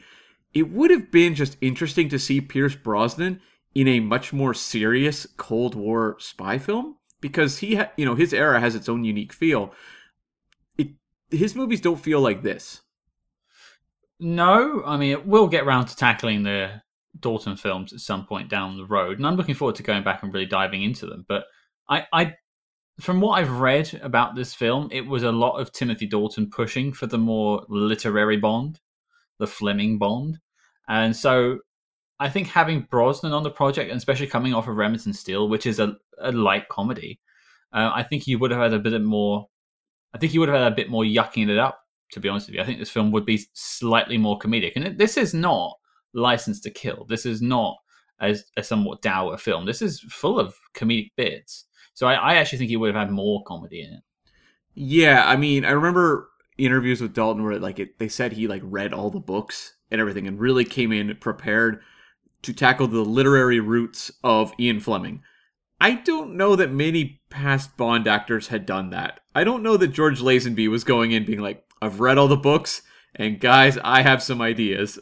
[0.54, 3.42] It would have been just interesting to see Pierce Brosnan
[3.78, 8.34] in a much more serious Cold War spy film because he, ha- you know, his
[8.34, 9.72] era has its own unique feel.
[10.80, 10.90] It,
[11.30, 12.82] his movies don't feel like this.
[14.20, 16.82] No, I mean we'll get around to tackling the
[17.20, 20.24] Dalton films at some point down the road, and I'm looking forward to going back
[20.24, 21.24] and really diving into them.
[21.30, 21.46] But
[21.88, 22.34] I, I,
[23.00, 26.94] from what I've read about this film, it was a lot of Timothy Dalton pushing
[26.94, 28.80] for the more literary Bond,
[29.38, 30.40] the Fleming Bond,
[30.90, 31.60] and so
[32.20, 35.66] I think having Brosnan on the project, and especially coming off of Remington Steele, which
[35.66, 37.20] is a, a light comedy,
[37.74, 39.48] uh, I think you would have had a bit more.
[40.14, 41.80] I think you would have had a bit more yucking it up
[42.12, 42.62] to be honest with you.
[42.62, 44.74] I think this film would be slightly more comedic.
[44.76, 45.78] And this is not
[46.14, 47.06] License to Kill.
[47.08, 47.78] This is not
[48.22, 49.66] a, a somewhat dour film.
[49.66, 51.66] This is full of comedic bits.
[51.94, 54.04] So I, I actually think he would have had more comedy in it.
[54.74, 58.62] Yeah, I mean, I remember interviews with Dalton where like it, they said he like
[58.64, 61.82] read all the books and everything and really came in prepared
[62.48, 65.22] to tackle the literary roots of Ian Fleming.
[65.82, 69.20] I don't know that many past Bond actors had done that.
[69.36, 72.38] I don't know that George Lazenby was going in being like, I've read all the
[72.38, 72.84] books,
[73.16, 74.98] and guys, I have some ideas.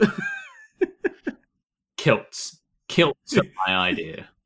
[1.98, 2.60] Kilts.
[2.88, 4.28] Kilts are my idea.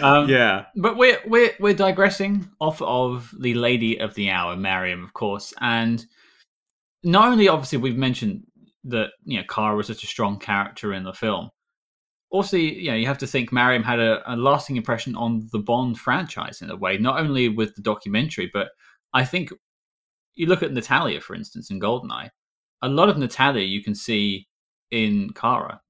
[0.00, 5.02] Um, yeah, but we're we're we're digressing off of the lady of the hour, Maryam,
[5.02, 6.04] of course, and
[7.02, 8.44] not only obviously we've mentioned
[8.84, 11.50] that you know Kara was such a strong character in the film.
[12.30, 15.58] Also, you know, you have to think Maryam had a, a lasting impression on the
[15.58, 18.68] Bond franchise in a way, not only with the documentary, but
[19.14, 19.50] I think
[20.34, 22.30] you look at Natalia, for instance, in Goldeneye.
[22.82, 24.48] A lot of Natalia you can see
[24.90, 25.80] in Kara.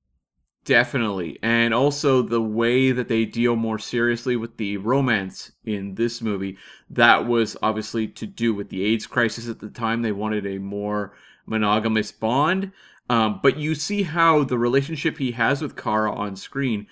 [0.65, 1.39] Definitely.
[1.43, 6.59] And also the way that they deal more seriously with the romance in this movie,
[6.91, 10.03] that was obviously to do with the AIDS crisis at the time.
[10.03, 11.15] They wanted a more
[11.47, 12.73] monogamous bond.
[13.09, 16.87] Um, but you see how the relationship he has with Kara on screen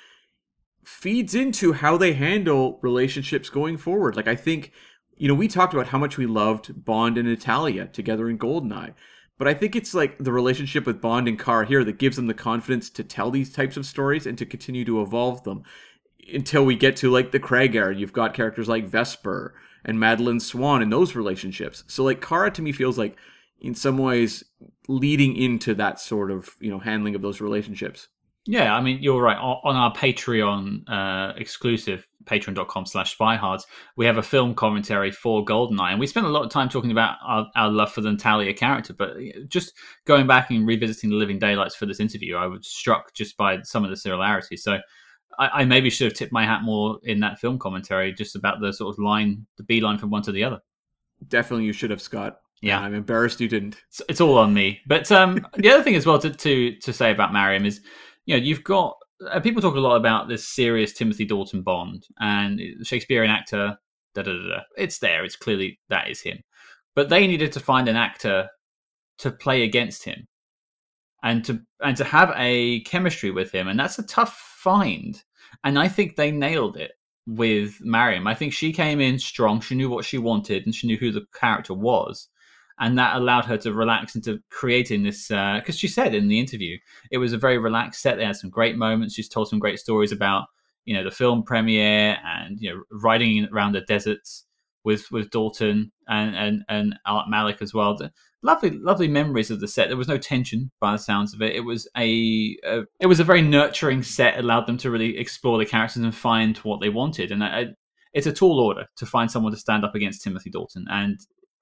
[0.85, 4.17] feeds into how they handle relationships going forward.
[4.17, 4.73] Like, I think
[5.17, 8.95] you know, we talked about how much we loved Bond and Natalia together in Goldeneye.
[9.37, 12.29] But I think it's like the relationship with Bond and Carr here that gives them
[12.29, 15.65] the confidence to tell these types of stories and to continue to evolve them
[16.33, 17.95] until we get to like the Craig era.
[17.95, 19.55] You've got characters like Vesper
[19.85, 21.85] and Madeleine Swann in those relationships.
[21.89, 23.17] So like Kara to me feels like
[23.61, 24.45] in some ways
[24.89, 28.09] leading into that sort of, you know, handling of those relationships.
[28.47, 29.39] Yeah, I mean, you're right.
[29.39, 33.62] On our Patreon uh, exclusive, patreon.com slash spyhards,
[33.97, 35.93] we have a film commentary for Goldeneye.
[35.93, 38.53] And we spent a lot of time talking about our, our, love for the Natalia
[38.53, 38.93] character.
[38.93, 39.16] But
[39.49, 39.72] just
[40.05, 43.62] going back and revisiting The Living Daylights for this interview, I was struck just by
[43.62, 44.62] some of the similarities.
[44.62, 44.78] So
[45.39, 48.61] I, I maybe should have tipped my hat more in that film commentary just about
[48.61, 50.61] the sort of line, the B line from one to the other.
[51.26, 52.37] Definitely you should have, Scott.
[52.65, 53.77] Yeah, I'm embarrassed you didn't.
[53.91, 54.81] It's, it's all on me.
[54.87, 57.83] But um, the other thing as well to, to, to say about Maryam is
[58.25, 58.97] you know, you've got
[59.31, 63.77] uh, people talk a lot about this serious Timothy Dalton Bond and Shakespearean actor.
[64.15, 64.61] Da, da, da, da.
[64.79, 65.25] It's there.
[65.25, 66.39] It's clearly that is him.
[66.95, 68.49] But they needed to find an actor
[69.19, 70.27] to play against him,
[71.23, 75.23] and to and to have a chemistry with him, and that's a tough find.
[75.65, 76.93] And I think they nailed it
[77.27, 78.27] with Maryam.
[78.27, 79.61] I think she came in strong.
[79.61, 82.29] She knew what she wanted, and she knew who the character was
[82.81, 85.29] and that allowed her to relax into creating this.
[85.29, 86.79] Because uh, she said in the interview,
[87.11, 88.16] it was a very relaxed set.
[88.16, 89.14] They had some great moments.
[89.14, 90.47] She's told some great stories about
[90.85, 94.45] you know the film premiere and you know riding around the deserts
[94.85, 97.99] with with Dalton and and and Art Malik as well.
[98.43, 99.89] Lovely lovely memories of the set.
[99.89, 101.57] There was no tension by the sounds of it.
[101.57, 104.39] It was a, a it was a very nurturing set.
[104.39, 107.33] Allowed them to really explore the characters and find what they wanted.
[107.33, 107.68] And I,
[108.12, 110.85] it's a tall order to find someone to stand up against Timothy Dalton.
[110.91, 111.18] And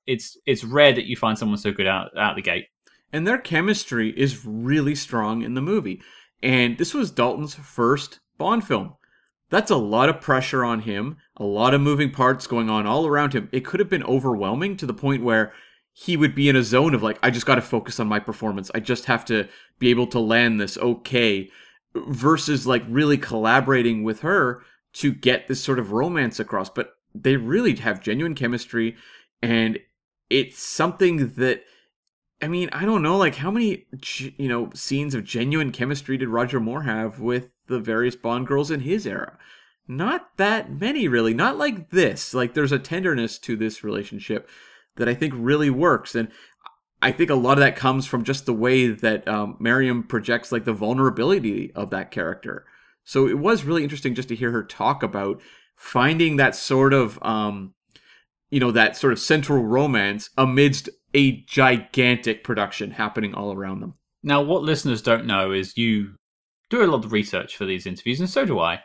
[0.07, 2.67] it's it's rare that you find someone so good out out the gate.
[3.13, 6.01] And their chemistry is really strong in the movie.
[6.43, 8.95] And this was Dalton's first Bond film.
[9.51, 13.07] That's a lot of pressure on him, a lot of moving parts going on all
[13.07, 13.51] around him.
[13.53, 15.53] It could have been overwhelming to the point where
[15.93, 18.19] he would be in a zone of like, I just got to focus on my
[18.19, 18.71] performance.
[18.75, 19.47] I just have to
[19.79, 21.51] be able to land this okay,
[21.95, 24.63] versus like really collaborating with her
[24.95, 26.71] to get this sort of romance across.
[26.71, 28.97] But they really have genuine chemistry,
[29.43, 29.79] and
[30.41, 31.63] it's something that.
[32.45, 33.87] I mean, I don't know, like how many,
[34.37, 38.73] you know, scenes of genuine chemistry did Roger Moore have with the various Bond girls
[38.73, 39.39] in his era.
[39.87, 41.35] Not that many, really.
[41.35, 42.35] Not like this.
[42.35, 44.49] Like, there's a tenderness to this relationship
[44.97, 46.17] that I think really works.
[46.17, 46.33] And
[47.01, 50.51] I think a lot of that comes from just the way that um, Maryam projects,
[50.51, 52.65] like, the vulnerability of that character.
[53.05, 55.41] So it was really interesting just to hear her talk about
[55.77, 57.75] finding that sort of, um,
[58.53, 63.95] you know, that sort of central romance amidst a gigantic production happening all around them.
[64.23, 66.15] Now, what listeners don't know is you
[66.69, 68.81] do a lot of research for these interviews, and so do I.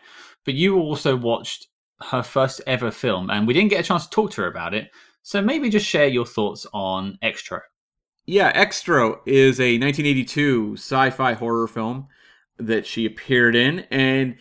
[0.46, 1.68] But you also watched
[2.10, 4.74] her first ever film, and we didn't get a chance to talk to her about
[4.74, 4.90] it.
[5.24, 7.60] So maybe just share your thoughts on Xtro.
[8.26, 12.08] Yeah, Xtro is a 1982 sci-fi horror film
[12.58, 14.38] that she appeared in, and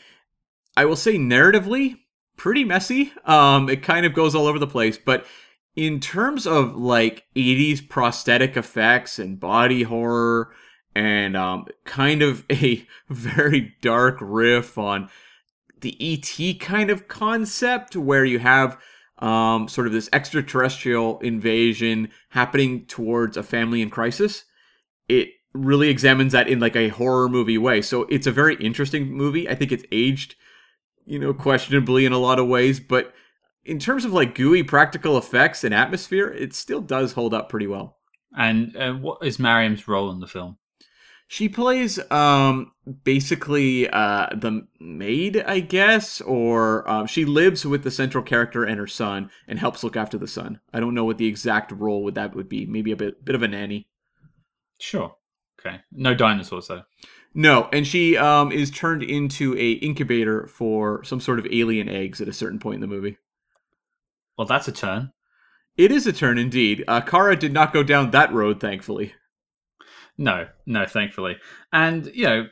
[0.77, 1.97] I will say narratively
[2.37, 3.12] pretty messy.
[3.24, 5.26] Um, it kind of goes all over the place, but
[5.74, 10.53] in terms of like 80s prosthetic effects and body horror
[10.95, 15.09] and um, kind of a very dark riff on
[15.80, 18.78] the ET kind of concept where you have
[19.18, 24.45] um, sort of this extraterrestrial invasion happening towards a family in crisis.
[25.09, 27.82] It really examines that in like a horror movie way.
[27.82, 29.49] So it's a very interesting movie.
[29.49, 30.34] I think it's aged,
[31.07, 33.14] you know, questionably in a lot of ways, but
[33.64, 37.66] in terms of like gooey practical effects and atmosphere, it still does hold up pretty
[37.66, 37.96] well.
[38.36, 40.59] And uh, what is Maryam's role in the film?
[41.28, 42.70] She plays um
[43.02, 48.78] basically uh the maid, I guess, or um, she lives with the central character and
[48.78, 50.61] her son and helps look after the son.
[50.72, 52.64] I don't know what the exact role would that would be.
[52.66, 53.88] Maybe a bit bit of a nanny.
[54.78, 55.16] Sure.
[55.59, 55.80] Okay.
[55.90, 56.82] No dinosaurs though.
[57.39, 62.20] No, and she um is turned into a incubator for some sort of alien eggs
[62.20, 63.18] at a certain point in the movie.
[64.39, 65.12] Well, that's a turn.
[65.76, 66.82] It is a turn indeed.
[66.89, 69.12] Uh, Kara did not go down that road, thankfully.
[70.16, 71.37] No, no, thankfully.
[71.74, 72.47] And, you know,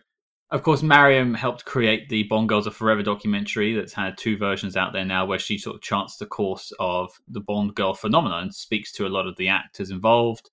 [0.51, 4.77] of course, Maryam helped create the Bond Girls Are Forever documentary that's had two versions
[4.77, 8.43] out there now where she sort of charts the course of the Bond girl phenomenon
[8.43, 10.51] and speaks to a lot of the actors involved,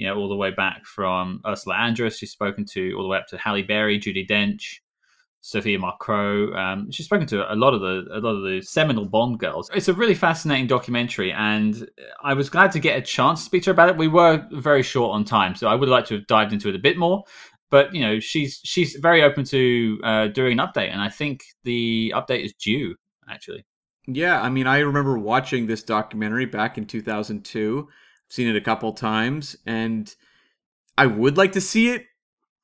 [0.00, 3.18] you know, all the way back from Ursula Andress, she's spoken to, all the way
[3.18, 4.80] up to Halle Berry, Judi Dench,
[5.42, 6.54] Sophia Marceau.
[6.54, 9.70] Um, she's spoken to a lot of the a lot of the seminal Bond girls.
[9.74, 11.86] It's a really fascinating documentary, and
[12.24, 13.98] I was glad to get a chance to speak to her about it.
[13.98, 16.74] We were very short on time, so I would like to have dived into it
[16.74, 17.22] a bit more.
[17.70, 21.42] But you know, she's she's very open to uh, doing an update, and I think
[21.64, 22.94] the update is due
[23.28, 23.66] actually.
[24.06, 27.86] Yeah, I mean, I remember watching this documentary back in 2002.
[28.30, 30.14] Seen it a couple times, and
[30.96, 32.06] I would like to see it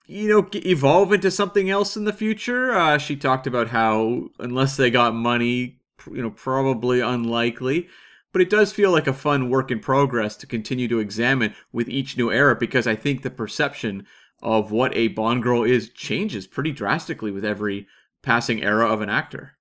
[0.07, 2.73] you know, evolve into something else in the future.
[2.73, 7.89] Uh, she talked about how unless they got money, you know, probably unlikely.
[8.33, 11.89] But it does feel like a fun work in progress to continue to examine with
[11.89, 14.07] each new era because I think the perception
[14.43, 17.87] of what a Bond girl is changes pretty drastically with every
[18.23, 19.53] passing era of an actor.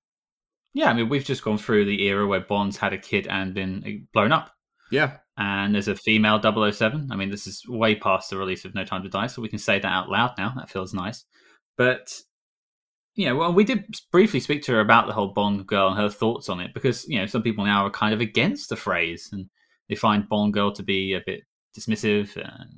[0.74, 3.54] Yeah, I mean, we've just gone through the era where Bond's had a kid and
[3.54, 4.52] been blown up.
[4.90, 7.08] Yeah and there's a female 007.
[7.10, 9.48] I mean, this is way past the release of No Time to Die, so we
[9.48, 10.54] can say that out loud now.
[10.56, 11.24] That feels nice.
[11.76, 12.12] But
[13.14, 15.98] you know, well, we did briefly speak to her about the whole Bond girl and
[15.98, 18.76] her thoughts on it because you know some people now are kind of against the
[18.76, 19.46] phrase and
[19.88, 21.40] they find Bond girl to be a bit
[21.76, 22.70] dismissive and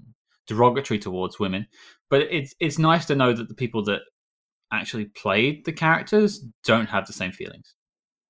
[0.47, 1.67] derogatory towards women.
[2.09, 4.03] But it's it's nice to know that the people that
[4.73, 7.75] actually played the characters don't have the same feelings.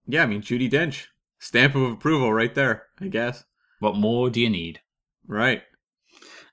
[0.06, 1.06] Yeah, I mean Judi Dench,
[1.38, 3.44] stamp of approval right there, I guess.
[3.80, 4.80] What more do you need?
[5.26, 5.62] Right.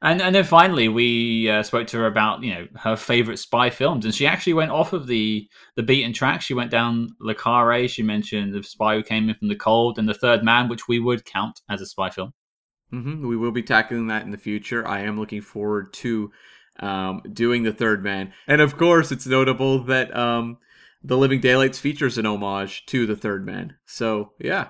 [0.02, 3.70] And and then finally, we uh, spoke to her about you know her favorite spy
[3.70, 6.42] films, and she actually went off of the the beaten track.
[6.42, 7.90] She went down Le Carré.
[7.90, 10.88] She mentioned the Spy Who Came In from the Cold and The Third Man, which
[10.88, 12.34] we would count as a spy film.
[12.94, 13.28] Mm-hmm.
[13.28, 14.88] We will be tackling that in the future.
[14.88, 16.32] I am looking forward to
[16.80, 20.58] um, doing The Third Man, and of course, it's notable that um,
[21.04, 23.78] The Living Daylights features an homage to the Third Man.
[23.86, 24.68] So yeah,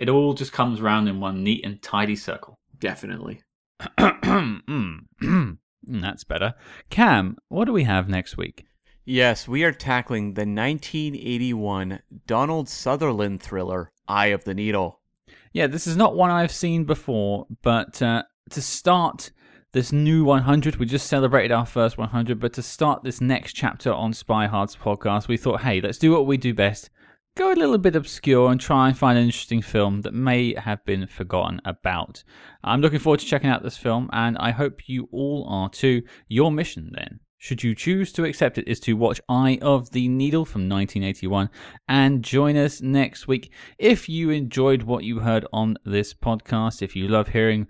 [0.00, 2.58] It all just comes round in one neat and tidy circle.
[2.80, 3.42] definitely.
[3.98, 5.56] Mm,
[6.02, 6.54] That's better.
[6.90, 8.66] Cam, what do we have next week?
[9.04, 15.00] Yes, we are tackling the 1981 Donald Sutherland thriller, Eye of the Needle.
[15.52, 19.30] Yeah, this is not one I've seen before, but uh, to start
[19.72, 23.92] this new 100, we just celebrated our first 100, but to start this next chapter
[23.92, 26.90] on Spy Hards podcast, we thought, hey, let's do what we do best.
[27.40, 30.84] Go a little bit obscure and try and find an interesting film that may have
[30.84, 32.22] been forgotten about.
[32.62, 36.02] I'm looking forward to checking out this film, and I hope you all are too.
[36.28, 40.06] Your mission, then, should you choose to accept it, is to watch Eye of the
[40.06, 41.48] Needle from 1981
[41.88, 43.50] and join us next week.
[43.78, 47.68] If you enjoyed what you heard on this podcast, if you love hearing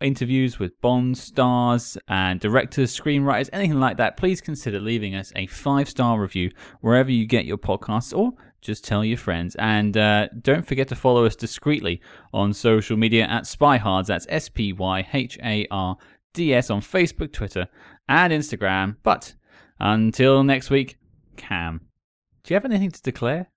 [0.00, 5.48] interviews with Bond stars and directors, screenwriters, anything like that, please consider leaving us a
[5.48, 6.52] five star review
[6.82, 9.56] wherever you get your podcasts or just tell your friends.
[9.56, 12.00] And uh, don't forget to follow us discreetly
[12.32, 14.06] on social media at SpyHards.
[14.06, 15.96] That's S P Y H A R
[16.32, 17.68] D S on Facebook, Twitter,
[18.08, 18.96] and Instagram.
[19.02, 19.34] But
[19.78, 20.98] until next week,
[21.36, 21.80] Cam,
[22.42, 23.50] do you have anything to declare?